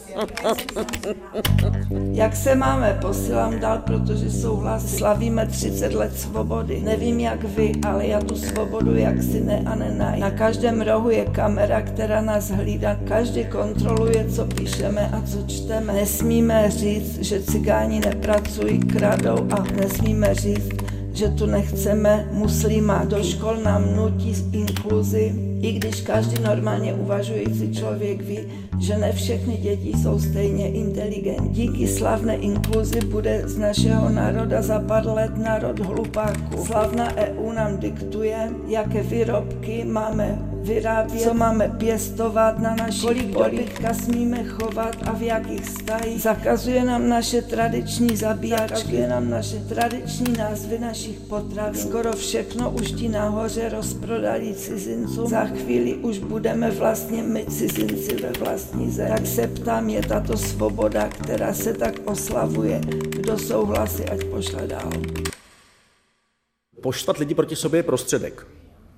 Jak 2.12 2.36
se 2.36 2.56
máme, 2.56 2.98
posílám 3.02 3.60
dál, 3.60 3.82
protože 3.86 4.32
souhlas, 4.32 4.96
slavíme 4.96 5.46
30 5.46 5.94
let 5.94 6.20
svobody. 6.20 6.82
Nevím 6.82 7.20
jak 7.20 7.44
vy, 7.44 7.72
ale 7.88 8.08
já 8.08 8.22
tu 8.22 8.36
svobodu 8.36 8.96
jak 8.96 9.24
si 9.24 9.42
ne 9.42 9.64
a 9.66 9.76
nenaj. 9.76 10.20
Na 10.20 10.32
každém 10.32 10.82
rohu 10.82 11.10
je 11.10 11.26
kamera, 11.26 11.82
která 11.82 12.22
nás 12.22 12.52
hlídá, 12.52 12.98
každý 13.08 13.46
kontroluje, 13.46 14.30
co 14.30 14.46
píšeme 14.46 15.10
a 15.14 15.22
co 15.22 15.48
čteme. 15.48 15.94
Nesmíme 15.94 16.72
říct, 16.72 17.20
že 17.20 17.44
cigáni 17.44 18.00
nepracují, 18.00 18.80
kradou 18.80 19.48
a 19.52 19.64
nesmíme 19.64 20.36
říct, 20.36 20.70
že 21.22 21.30
tu 21.38 21.46
nechceme 21.46 22.34
muslima. 22.34 23.06
Do 23.06 23.24
škol 23.24 23.62
nám 23.62 23.96
nutí 23.96 24.34
inkluzi, 24.52 25.34
i 25.62 25.72
když 25.72 26.02
každý 26.02 26.42
normálně 26.44 26.94
uvažující 26.94 27.76
člověk 27.78 28.22
ví, 28.22 28.40
že 28.80 28.98
ne 28.98 29.12
všechny 29.14 29.58
děti 29.58 29.94
jsou 29.94 30.20
stejně 30.20 30.68
inteligentní. 30.68 31.50
Díky 31.50 31.88
slavné 31.88 32.36
inkluzi 32.36 33.06
bude 33.06 33.42
z 33.46 33.58
našeho 33.58 34.10
národa 34.10 34.62
za 34.62 34.80
pár 34.80 35.06
let 35.06 35.38
národ 35.38 35.80
hlupáků. 35.80 36.66
Slavná 36.66 37.16
EU 37.16 37.52
nám 37.52 37.78
diktuje, 37.78 38.50
jaké 38.68 39.04
výrobky 39.04 39.86
máme 39.86 40.40
vyrábět, 40.64 41.22
co 41.22 41.34
máme 41.34 41.70
pěstovat 41.78 42.60
na 42.60 42.76
naší 42.76 43.02
kolik 43.02 43.32
dobytka 43.32 43.94
smíme 43.94 44.44
chovat 44.44 44.96
a 45.06 45.14
v 45.14 45.22
jakých 45.22 45.66
stajích. 45.70 46.22
Zakazuje 46.22 46.86
nám 46.86 47.10
naše 47.10 47.42
tradiční 47.42 48.16
zabíjačky, 48.16 48.76
zakazuje 48.76 49.08
nám 49.08 49.30
naše 49.30 49.58
tradiční 49.58 50.34
názvy 50.38 50.80
našich 50.80 51.11
potravin. 51.20 51.82
Skoro 51.82 52.14
všechno 52.14 52.72
už 52.72 52.92
ti 52.92 53.10
nahoře 53.10 53.70
rozprodali 53.70 54.54
cizincům. 54.54 55.28
Za 55.28 55.46
chvíli 55.46 55.96
už 55.96 56.20
budeme 56.20 56.72
vlastně 56.72 57.24
my 57.24 57.46
cizinci 57.46 58.16
ve 58.16 58.32
vlastní 58.32 58.92
zemi. 58.92 59.10
Tak 59.10 59.28
se 59.28 59.48
ptám, 59.48 59.90
je 59.90 60.02
tato 60.02 60.38
svoboda, 60.38 61.10
která 61.10 61.54
se 61.54 61.74
tak 61.74 61.94
oslavuje. 62.06 62.82
Kdo 63.10 63.38
souhlasí, 63.38 64.04
ať 64.04 64.24
pošle 64.24 64.68
dál. 64.68 64.92
Poštvat 66.82 67.18
lidi 67.18 67.36
proti 67.36 67.56
sobě 67.56 67.80
je 67.80 67.84
prostředek 67.84 68.48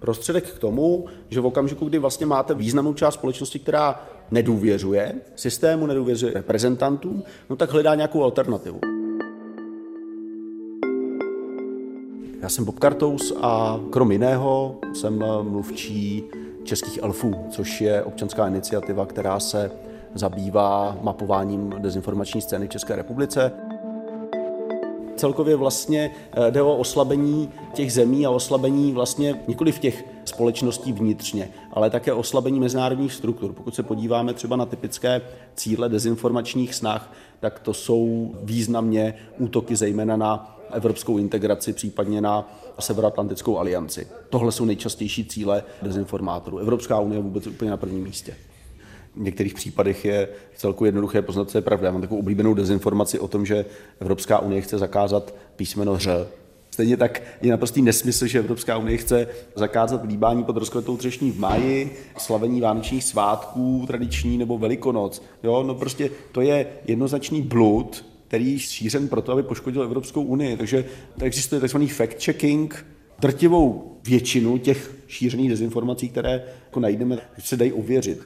prostředek 0.04 0.52
k 0.52 0.60
tomu, 0.60 1.06
že 1.30 1.42
v 1.42 1.46
okamžiku, 1.46 1.86
kdy 1.86 2.00
vlastně 2.00 2.26
máte 2.26 2.54
významnou 2.54 2.94
část 2.94 3.14
společnosti, 3.14 3.60
která 3.60 4.08
nedůvěřuje 4.32 5.14
systému, 5.36 5.88
nedůvěřuje 5.88 6.34
reprezentantům, 6.34 7.24
no 7.50 7.56
tak 7.56 7.72
hledá 7.72 7.96
nějakou 7.96 8.24
alternativu. 8.24 8.93
Já 12.44 12.50
jsem 12.50 12.66
Bob 12.66 12.80
Kartous 12.80 13.34
a 13.42 13.80
krom 13.90 14.12
jiného 14.12 14.76
jsem 14.94 15.24
mluvčí 15.42 16.24
českých 16.64 17.00
elfů, 17.04 17.36
což 17.50 17.82
je 17.82 18.04
občanská 18.04 18.48
iniciativa, 18.48 19.06
která 19.06 19.40
se 19.40 19.72
zabývá 20.16 20.98
mapováním 21.02 21.74
dezinformační 21.78 22.42
scény 22.42 22.68
v 22.68 22.70
České 22.70 22.96
republice. 22.96 23.52
Celkově 25.16 25.56
vlastně 25.56 26.12
eh, 26.32 26.52
jde 26.52 26.62
o 26.62 26.78
oslabení 26.78 27.50
těch 27.74 27.94
zemí 27.94 28.26
a 28.26 28.30
oslabení 28.30 28.92
vlastně 28.92 29.36
nikoli 29.48 29.72
v 29.72 29.80
těch 29.80 30.06
společností 30.26 30.94
vnitřně, 30.94 31.50
ale 31.74 31.90
také 31.90 32.14
oslabení 32.14 32.60
mezinárodních 32.60 33.14
struktur. 33.14 33.54
Pokud 33.54 33.76
se 33.76 33.84
podíváme 33.84 34.34
třeba 34.34 34.56
na 34.56 34.66
typické 34.66 35.22
cíle 35.56 35.90
dezinformačních 35.90 36.76
snah, 36.76 37.14
tak 37.40 37.60
to 37.60 37.74
jsou 37.74 38.32
významně 38.42 39.14
útoky 39.40 39.76
zejména 39.76 40.18
na 40.18 40.60
evropskou 40.74 41.18
integraci, 41.18 41.74
případně 41.74 42.22
na 42.22 42.58
Severoatlantickou 42.80 43.58
alianci. 43.58 44.08
Tohle 44.30 44.52
jsou 44.52 44.66
nejčastější 44.66 45.26
cíle 45.26 45.64
dezinformátorů. 45.82 46.58
Evropská 46.58 47.00
unie 47.00 47.18
je 47.20 47.24
vůbec 47.24 47.48
úplně 47.48 47.72
na 47.72 47.78
prvním 47.78 48.04
místě 48.04 48.36
v 49.16 49.22
některých 49.22 49.54
případech 49.54 50.06
je 50.06 50.28
celku 50.56 50.86
jednoduché 50.86 51.22
poznat, 51.22 51.50
co 51.50 51.58
je 51.58 51.62
pravda. 51.62 51.86
Já 51.88 51.92
mám 51.92 52.02
takovou 52.02 52.20
oblíbenou 52.20 52.54
dezinformaci 52.54 53.20
o 53.20 53.28
tom, 53.28 53.46
že 53.46 53.66
Evropská 54.00 54.40
unie 54.40 54.62
chce 54.62 54.78
zakázat 54.78 55.34
písmeno 55.56 55.98
ř. 55.98 56.28
Stejně 56.72 56.98
tak 56.98 57.22
je 57.42 57.52
naprostý 57.52 57.82
nesmysl, 57.82 58.28
že 58.28 58.40
Evropská 58.40 58.78
unie 58.78 58.98
chce 58.98 59.28
zakázat 59.56 60.04
líbání 60.06 60.44
pod 60.44 60.58
rozkvetou 60.58 60.98
třešní 60.98 61.32
v 61.32 61.40
máji, 61.40 61.98
slavení 62.18 62.62
vánočních 62.62 63.04
svátků 63.04 63.84
tradiční 63.88 64.38
nebo 64.38 64.58
velikonoc. 64.58 65.22
Jo, 65.44 65.64
no 65.64 65.76
prostě 65.76 66.10
to 66.32 66.42
je 66.42 66.68
jednoznačný 66.86 67.42
blud, 67.42 68.06
který 68.34 68.52
je 68.52 68.60
šířen 68.60 69.08
proto, 69.08 69.32
aby 69.32 69.44
poškodil 69.44 69.84
Evropskou 69.84 70.24
unii. 70.24 70.58
Takže 70.58 70.86
tady 71.14 71.26
existuje 71.26 71.62
tzv. 71.62 71.78
fact-checking, 71.78 72.76
drtivou 73.20 73.98
většinu 74.04 74.58
těch 74.58 74.96
šířených 75.08 75.50
dezinformací, 75.50 76.10
které 76.10 76.44
jako 76.66 76.80
najdeme, 76.80 77.18
se 77.40 77.58
dají 77.58 77.72
ověřit. 77.72 78.26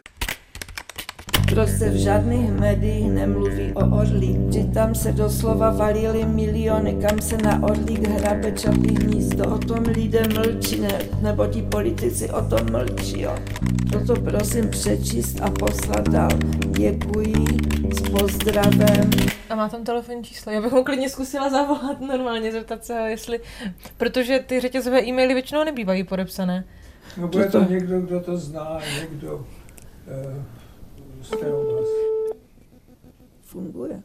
Proč 1.50 1.70
se 1.70 1.90
v 1.90 1.96
žádných 1.96 2.52
médiích 2.52 3.12
nemluví 3.12 3.74
o 3.74 3.98
Orlí? 3.98 4.38
Že 4.50 4.64
tam 4.64 4.96
se 4.96 5.12
doslova 5.12 5.70
valily 5.70 6.26
miliony, 6.26 6.98
kam 7.02 7.20
se 7.22 7.38
na 7.38 7.64
Orlík 7.64 8.08
hrabe 8.08 8.52
čapí 8.52 8.96
hnízdo. 8.96 9.56
O 9.56 9.58
tom 9.58 9.84
lidé 9.84 10.24
mlčí, 10.28 10.80
ne, 10.80 11.00
nebo 11.22 11.48
ti 11.48 11.62
politici 11.62 12.30
o 12.30 12.42
tom 12.42 12.72
mlčí. 12.72 13.22
Jo. 13.22 13.36
Proto 13.90 14.22
prosím 14.22 14.70
přečíst 14.70 15.42
a 15.42 15.50
poslat 15.50 16.10
dál. 16.10 16.30
Děkuji, 16.68 17.46
s 17.96 18.10
pozdravem. 18.10 19.10
A 19.50 19.56
má 19.56 19.70
tam 19.70 19.84
telefonní 19.84 20.24
číslo. 20.24 20.52
Já 20.52 20.62
bych 20.62 20.72
mu 20.72 20.84
klidně 20.84 21.10
zkusila 21.10 21.50
zavolat 21.50 22.02
normálně, 22.02 22.52
zeptat 22.52 22.86
se, 22.86 22.94
jestli... 22.94 23.40
Protože 23.98 24.40
ty 24.40 24.60
řetězové 24.60 25.04
e-maily 25.04 25.34
většinou 25.34 25.64
nebývají 25.64 26.04
podepsané. 26.04 26.64
No 27.18 27.28
bude 27.28 27.46
to 27.46 27.64
někdo, 27.64 28.02
kdo 28.02 28.20
to 28.20 28.38
zná, 28.38 28.80
někdo... 29.02 29.46
Funguje. 33.42 34.04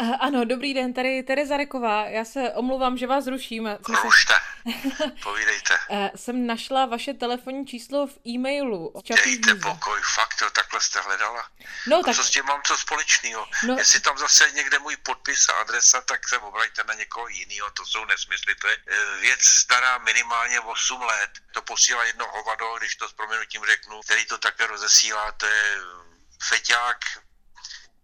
Uh, 0.00 0.16
ano, 0.20 0.44
dobrý 0.44 0.74
den, 0.74 0.92
tady 0.92 1.22
Tereza 1.22 1.56
Reková. 1.56 2.06
Já 2.06 2.24
se 2.24 2.52
omluvám, 2.52 2.96
že 2.96 3.06
vás 3.06 3.26
ruším. 3.26 3.68
Rušte, 4.04 4.32
povídejte. 5.22 5.78
Uh, 5.88 6.08
jsem 6.16 6.46
našla 6.46 6.86
vaše 6.86 7.14
telefonní 7.14 7.66
číslo 7.66 8.06
v 8.06 8.18
e-mailu. 8.26 8.92
Dejte 9.24 9.54
pokoj, 9.54 10.00
fakt, 10.14 10.40
jo, 10.42 10.50
takhle 10.50 10.80
jste 10.80 11.00
hledala. 11.00 11.48
No, 11.86 11.98
a 11.98 12.02
tak... 12.02 12.16
co 12.16 12.24
s 12.24 12.30
tím 12.30 12.44
mám 12.44 12.60
co 12.64 12.76
společného? 12.76 13.46
No... 13.66 13.78
Jestli 13.78 14.00
tam 14.00 14.18
zase 14.18 14.50
někde 14.50 14.78
můj 14.78 14.96
podpis 14.96 15.48
a 15.48 15.52
adresa, 15.52 16.00
tak 16.00 16.28
se 16.28 16.38
obraťte 16.38 16.84
na 16.84 16.94
někoho 16.94 17.28
jiného, 17.28 17.70
to 17.70 17.86
jsou 17.86 18.04
nesmysly. 18.04 18.54
To 18.54 18.68
je 18.68 18.76
uh, 18.76 19.20
věc 19.20 19.40
stará 19.42 19.98
minimálně 19.98 20.60
8 20.60 21.02
let. 21.02 21.30
To 21.52 21.62
posílá 21.62 22.04
jedno 22.04 22.26
hovado, 22.30 22.78
když 22.78 22.96
to 22.96 23.08
s 23.08 23.12
proměnutím 23.12 23.66
řeknu, 23.66 24.00
který 24.00 24.26
to 24.26 24.38
také 24.38 24.66
rozesílá, 24.66 25.32
to 25.32 25.46
je 25.46 25.78
feťák, 26.42 26.98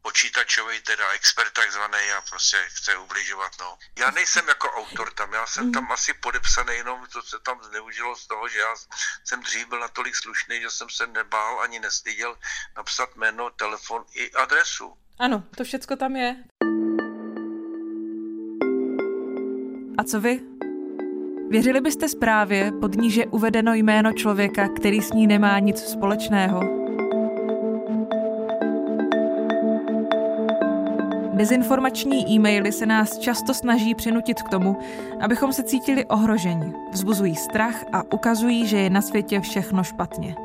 počítačový 0.07 0.81
teda 0.81 1.07
expert 1.19 1.53
takzvaný 1.53 2.05
a 2.19 2.21
prostě 2.31 2.57
chce 2.67 2.97
ubližovat, 2.97 3.53
no. 3.61 3.79
Já 3.99 4.11
nejsem 4.11 4.49
jako 4.49 4.69
autor 4.71 5.11
tam, 5.11 5.33
já 5.33 5.47
jsem 5.47 5.73
tam 5.73 5.93
asi 5.93 6.15
podepsaný 6.15 6.75
jenom, 6.75 7.01
to 7.13 7.23
se 7.23 7.37
tam 7.43 7.59
zneužilo 7.63 8.17
z 8.17 8.27
toho, 8.27 8.49
že 8.49 8.59
já 8.59 8.75
jsem 9.25 9.41
dřív 9.43 9.69
byl 9.69 9.81
natolik 9.81 10.15
slušný, 10.17 10.61
že 10.61 10.71
jsem 10.71 10.91
se 10.91 11.07
nebál 11.07 11.61
ani 11.61 11.81
nestyděl 11.81 12.37
napsat 12.77 13.17
jméno, 13.17 13.51
telefon 13.51 14.05
i 14.15 14.31
adresu. 14.33 14.95
Ano, 15.19 15.45
to 15.57 15.65
všecko 15.65 15.97
tam 15.97 16.17
je. 16.17 16.37
A 19.99 20.05
co 20.05 20.21
vy? 20.21 20.41
Věřili 21.51 21.81
byste 21.81 22.09
zprávě, 22.09 22.73
pod 22.81 22.95
níž 22.95 23.15
je 23.15 23.27
uvedeno 23.27 23.75
jméno 23.75 24.13
člověka, 24.13 24.69
který 24.69 25.03
s 25.03 25.13
ní 25.13 25.27
nemá 25.27 25.59
nic 25.59 25.79
společného? 25.81 26.86
Dezinformační 31.37 32.33
e-maily 32.33 32.73
se 32.73 32.87
nás 32.87 33.19
často 33.19 33.55
snaží 33.55 33.95
přinutit 33.95 34.43
k 34.43 34.49
tomu, 34.49 34.77
abychom 35.21 35.53
se 35.53 35.63
cítili 35.63 36.05
ohroženi, 36.05 36.73
vzbuzují 36.93 37.35
strach 37.37 37.85
a 37.93 38.03
ukazují, 38.13 38.67
že 38.67 38.79
je 38.79 38.91
na 38.91 39.01
světě 39.01 39.41
všechno 39.41 39.85
špatně. 39.85 40.37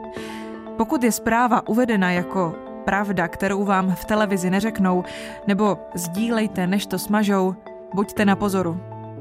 Pokud 0.78 1.04
je 1.04 1.12
zpráva 1.12 1.68
uvedena 1.68 2.12
jako 2.12 2.56
pravda, 2.86 3.28
kterou 3.28 3.64
vám 3.64 3.96
v 3.96 4.06
televizi 4.06 4.50
neřeknou, 4.50 5.04
nebo 5.48 5.78
sdílejte, 5.94 6.68
než 6.68 6.86
to 6.86 7.00
smažou, 7.00 7.56
buďte 7.94 8.26
na 8.26 8.36
pozoru. 8.36 8.78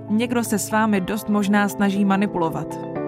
Někdo 0.09 0.45
se 0.45 0.59
s 0.59 0.71
vámi 0.71 1.01
dost 1.01 1.29
možná 1.29 1.69
snaží 1.69 2.05
manipulovat. 2.05 3.00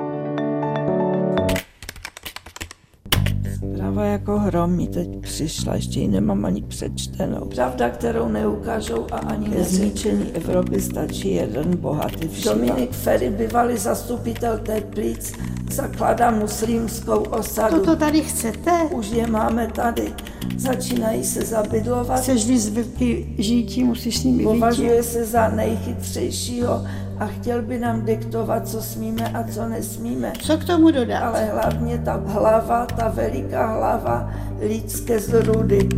Zpráva 3.82 4.04
jako 4.04 4.38
hrom 4.38 4.76
mi 4.76 4.86
teď 4.86 5.08
přišla, 5.20 5.74
ještě 5.74 6.00
ji 6.00 6.08
nemám 6.08 6.44
ani 6.44 6.62
přečtenou. 6.62 7.44
Pravda, 7.54 7.90
kterou 7.90 8.28
neukážou 8.28 9.06
a 9.12 9.16
ani 9.16 9.48
ke 9.48 9.64
zničení 9.64 10.24
Evropy 10.32 10.80
stačí 10.80 11.34
jeden 11.34 11.76
bohatý 11.76 12.28
všíma. 12.28 12.54
Dominik 12.54 12.92
Ferry, 12.92 13.30
bývalý 13.30 13.76
zastupitel 13.76 14.58
Teplic, 14.58 15.32
zakládá 15.70 16.30
muslimskou 16.30 17.16
osadu. 17.16 17.76
Toto 17.76 17.96
tady 17.96 18.20
chcete? 18.20 18.70
Už 18.90 19.10
je 19.10 19.26
máme 19.26 19.66
tady. 19.66 20.12
Začínají 20.57 21.24
se 21.24 21.40
zabydlovat. 21.40 22.20
Chceš 22.20 22.46
vyzvyky 22.46 23.35
žítí, 23.38 23.85
musíš 23.85 24.18
s 24.18 24.24
nimi 24.24 24.42
Považuje 24.42 25.02
se 25.02 25.24
za 25.24 25.48
nejchytřejšího 25.48 26.87
a 27.18 27.26
chtěl 27.26 27.62
by 27.62 27.78
nám 27.78 28.05
diktovat, 28.05 28.68
co 28.68 28.83
smíme 28.83 29.28
a 29.28 29.44
co 29.52 29.68
nesmíme. 29.68 30.33
Co 30.42 30.59
k 30.59 30.64
tomu 30.64 30.90
dodat? 30.90 31.22
Ale 31.22 31.44
hlavně 31.44 31.98
ta 31.98 32.12
hlava, 32.26 32.87
ta 32.87 33.09
veliká 33.09 33.66
hlava 33.66 34.35
lidské 34.61 35.20
zrudy. 35.20 35.88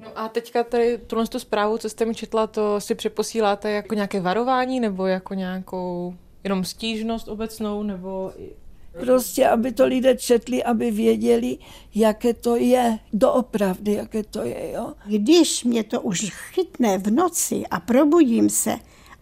No 0.00 0.08
a 0.14 0.28
teďka 0.28 0.64
tady 0.64 0.98
tuhle 0.98 1.26
tu 1.26 1.38
zprávu, 1.38 1.78
co 1.78 1.88
jste 1.88 2.04
mi 2.04 2.14
četla, 2.14 2.46
to 2.46 2.80
si 2.80 2.94
přeposíláte 2.94 3.70
jako 3.70 3.94
nějaké 3.94 4.20
varování 4.20 4.80
nebo 4.80 5.06
jako 5.06 5.34
nějakou 5.34 6.14
jenom 6.44 6.64
stížnost 6.64 7.28
obecnou 7.28 7.82
nebo 7.82 8.32
Prostě, 8.92 9.48
aby 9.48 9.72
to 9.72 9.86
lidé 9.86 10.16
četli, 10.16 10.64
aby 10.64 10.90
věděli, 10.90 11.58
jaké 11.94 12.34
to 12.34 12.56
je, 12.56 12.98
doopravdy, 13.12 13.92
jaké 13.92 14.22
to 14.22 14.42
je, 14.42 14.72
jo. 14.74 14.92
Když 15.06 15.64
mě 15.64 15.84
to 15.84 16.00
už 16.00 16.30
chytne 16.30 16.98
v 16.98 17.10
noci 17.10 17.62
a 17.70 17.80
probudím 17.80 18.50
se 18.50 18.76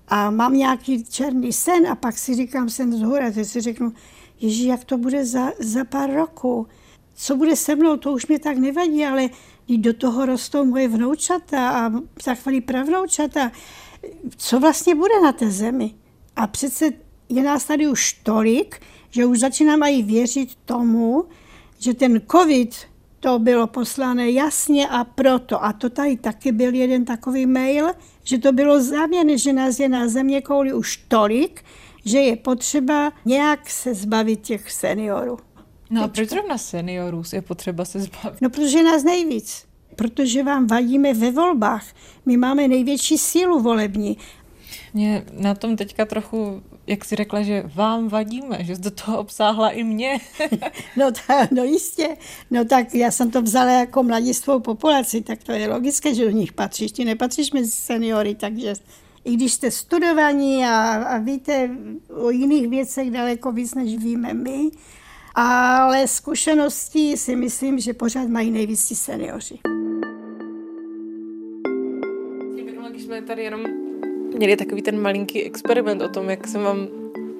a 0.09 0.31
mám 0.31 0.54
nějaký 0.54 1.04
černý 1.04 1.52
sen 1.52 1.87
a 1.87 1.94
pak 1.94 2.18
si 2.18 2.35
říkám 2.35 2.70
sen 2.70 2.92
z 2.92 3.02
hora, 3.02 3.31
teď 3.31 3.46
si 3.46 3.61
řeknu, 3.61 3.92
ježi, 4.40 4.66
jak 4.66 4.85
to 4.85 4.98
bude 4.98 5.24
za, 5.24 5.52
za 5.59 5.85
pár 5.85 6.12
roků. 6.12 6.66
Co 7.14 7.37
bude 7.37 7.57
se 7.57 7.76
mnou, 7.76 7.96
to 7.96 8.12
už 8.12 8.26
mě 8.26 8.38
tak 8.38 8.57
nevadí, 8.57 9.04
ale 9.04 9.28
do 9.76 9.94
toho 9.94 10.26
rostou 10.26 10.64
moje 10.64 10.88
vnoučata 10.88 11.70
a 11.70 11.92
za 12.24 12.35
chvíli 12.35 12.61
pravnoučata. 12.61 13.52
Co 14.37 14.61
vlastně 14.61 14.94
bude 14.94 15.20
na 15.22 15.33
té 15.33 15.50
zemi? 15.50 15.94
A 16.37 16.46
přece 16.46 16.90
je 17.28 17.42
nás 17.42 17.64
tady 17.64 17.87
už 17.87 18.12
tolik, 18.12 18.81
že 19.11 19.27
už 19.27 19.38
začínám 19.38 19.83
i 19.83 20.03
věřit 20.03 20.55
tomu, 20.64 21.25
že 21.79 21.94
ten 21.94 22.23
covid 22.31 22.75
to 23.21 23.38
bylo 23.38 23.66
poslané 23.66 24.31
jasně 24.31 24.88
a 24.88 25.05
proto. 25.05 25.64
A 25.64 25.73
to 25.73 25.90
tady 25.90 26.16
taky 26.16 26.53
byl 26.53 26.75
jeden 26.75 27.05
takový 27.05 27.47
mail, 27.47 27.87
že 28.25 28.38
to 28.38 28.53
bylo 28.53 28.83
záměrné, 28.83 29.38
že 29.38 29.53
nás 29.53 29.79
je 29.79 29.88
na 29.88 30.09
země 30.09 30.40
kouli 30.40 30.73
už 30.73 30.97
tolik, 31.09 31.64
že 32.05 32.18
je 32.18 32.37
potřeba 32.37 33.12
nějak 33.25 33.71
se 33.71 33.94
zbavit 33.94 34.40
těch 34.40 34.73
seniorů. 34.73 35.38
No 35.90 36.05
a 36.05 36.09
proč 36.09 36.29
zrovna 36.29 36.59
seniorů 36.59 37.23
je 37.33 37.42
potřeba 37.42 37.85
se 37.85 38.01
zbavit? 38.01 38.40
No 38.40 38.51
protože 38.51 38.83
nás 38.83 39.05
nejvíc. 39.05 39.64
Protože 39.97 40.42
vám 40.42 40.66
vadíme 40.66 41.14
ve 41.14 41.31
volbách. 41.31 41.85
My 42.27 42.37
máme 42.37 42.68
největší 42.68 43.18
sílu 43.18 43.62
volební. 43.62 44.16
Mě 44.94 45.25
na 45.33 45.55
tom 45.55 45.77
teďka 45.77 46.05
trochu 46.05 46.62
jak 46.88 47.05
jsi 47.05 47.16
řekla, 47.16 47.42
že 47.42 47.62
vám 47.74 48.09
vadíme, 48.09 48.59
že 48.61 48.77
jsi 48.77 48.83
do 48.83 48.90
toho 48.90 49.18
obsáhla 49.18 49.70
i 49.70 49.85
mě. 49.85 50.18
no, 50.96 51.11
ta, 51.12 51.48
no 51.51 51.64
jistě. 51.64 52.16
No 52.51 52.64
tak 52.64 52.94
já 52.94 53.11
jsem 53.11 53.31
to 53.31 53.42
vzala 53.42 53.70
jako 53.70 54.03
mladistvou 54.03 54.61
populaci, 54.61 55.20
tak 55.20 55.42
to 55.42 55.53
je 55.53 55.68
logické, 55.68 56.14
že 56.14 56.24
do 56.24 56.31
nich 56.31 56.53
patříš. 56.53 56.92
Ty 56.92 57.05
nepatříš 57.05 57.53
mezi 57.53 57.70
seniory, 57.70 58.35
takže 58.35 58.74
i 59.24 59.35
když 59.35 59.53
jste 59.53 59.70
studovaní 59.70 60.64
a, 60.64 60.92
a 60.92 61.18
víte 61.18 61.70
o 62.09 62.31
jiných 62.31 62.68
věcech 62.68 63.11
daleko 63.11 63.53
víc, 63.53 63.74
než 63.74 63.96
víme 63.96 64.35
my, 64.35 64.70
ale 65.35 66.09
zkušenosti 66.09 67.16
si 67.16 67.37
myslím, 67.37 67.79
že 67.79 67.94
pořád 67.94 68.29
mají 68.29 68.51
nejvíc 68.51 68.98
seniori. 68.98 69.59
Když 72.90 73.03
jsme 73.03 73.22
tady 73.22 73.42
jenom 73.42 73.88
měli 74.38 74.57
takový 74.57 74.83
ten 74.83 75.03
malinký 75.03 75.44
experiment 75.44 76.03
o 76.03 76.09
tom, 76.09 76.31
jak 76.31 76.46
jsem 76.46 76.62
vám 76.62 76.88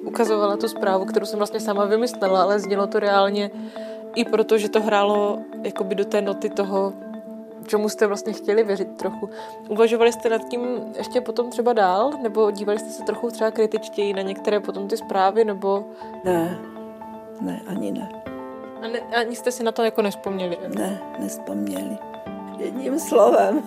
ukazovala 0.03 0.57
tu 0.57 0.67
zprávu, 0.67 1.05
kterou 1.05 1.25
jsem 1.25 1.39
vlastně 1.39 1.59
sama 1.59 1.85
vymyslela, 1.85 2.41
ale 2.41 2.59
znělo 2.59 2.87
to 2.87 2.99
reálně 2.99 3.51
i 4.15 4.25
proto, 4.25 4.57
že 4.57 4.69
to 4.69 4.81
hrálo 4.81 5.39
jakoby 5.63 5.95
do 5.95 6.05
té 6.05 6.21
noty 6.21 6.49
toho, 6.49 6.93
čemu 7.67 7.89
jste 7.89 8.07
vlastně 8.07 8.33
chtěli 8.33 8.63
věřit 8.63 8.87
trochu. 8.97 9.29
Uvažovali 9.69 10.11
jste 10.11 10.29
nad 10.29 10.47
tím 10.49 10.61
ještě 10.97 11.21
potom 11.21 11.49
třeba 11.49 11.73
dál, 11.73 12.11
nebo 12.21 12.51
dívali 12.51 12.79
jste 12.79 12.89
se 12.89 13.03
trochu 13.03 13.31
třeba 13.31 13.51
kritičtěji 13.51 14.13
na 14.13 14.21
některé 14.21 14.59
potom 14.59 14.87
ty 14.87 14.97
zprávy, 14.97 15.45
nebo... 15.45 15.85
Ne, 16.23 16.59
ne, 17.41 17.61
ani 17.67 17.91
ne. 17.91 18.09
A 18.81 18.87
ne, 18.87 18.99
ani 18.99 19.35
jste 19.35 19.51
si 19.51 19.63
na 19.63 19.71
to 19.71 19.83
jako 19.83 20.01
nespomněli? 20.01 20.57
Ne, 20.75 21.01
nespomněli. 21.19 21.97
Jedním 22.57 22.99
slovem. 22.99 23.63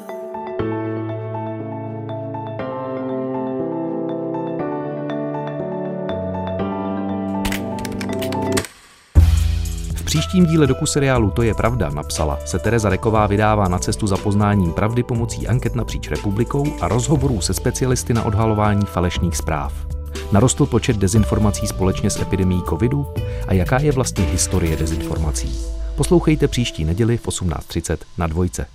Příštím 10.13 10.47
díle 10.47 10.67
doku 10.67 10.87
seriálu 10.87 11.31
To 11.31 11.43
je 11.43 11.55
pravda 11.55 11.91
napsala 11.91 12.39
se 12.45 12.59
Tereza 12.59 12.89
Reková 12.89 13.27
vydává 13.27 13.69
na 13.69 13.79
cestu 13.79 14.07
za 14.07 14.17
poznáním 14.17 14.73
pravdy 14.73 15.03
pomocí 15.03 15.49
anket 15.49 15.75
napříč 15.75 16.09
republikou 16.09 16.67
a 16.81 16.89
rozhovorů 16.89 17.41
se 17.41 17.55
specialisty 17.55 18.15
na 18.15 18.23
odhalování 18.23 18.87
falešných 18.87 19.37
zpráv. 19.37 19.73
Narostl 20.33 20.67
počet 20.67 20.97
dezinformací 20.97 21.67
společně 21.67 22.11
s 22.11 22.21
epidemí 22.21 22.63
covidu? 22.69 23.07
A 23.49 23.55
jaká 23.55 23.81
je 23.81 23.93
vlastně 23.93 24.25
historie 24.25 24.77
dezinformací? 24.77 25.59
Poslouchejte 25.97 26.49
příští 26.49 26.85
neděli 26.85 27.17
v 27.17 27.27
18.30 27.27 27.97
na 28.19 28.27
dvojce. 28.27 28.67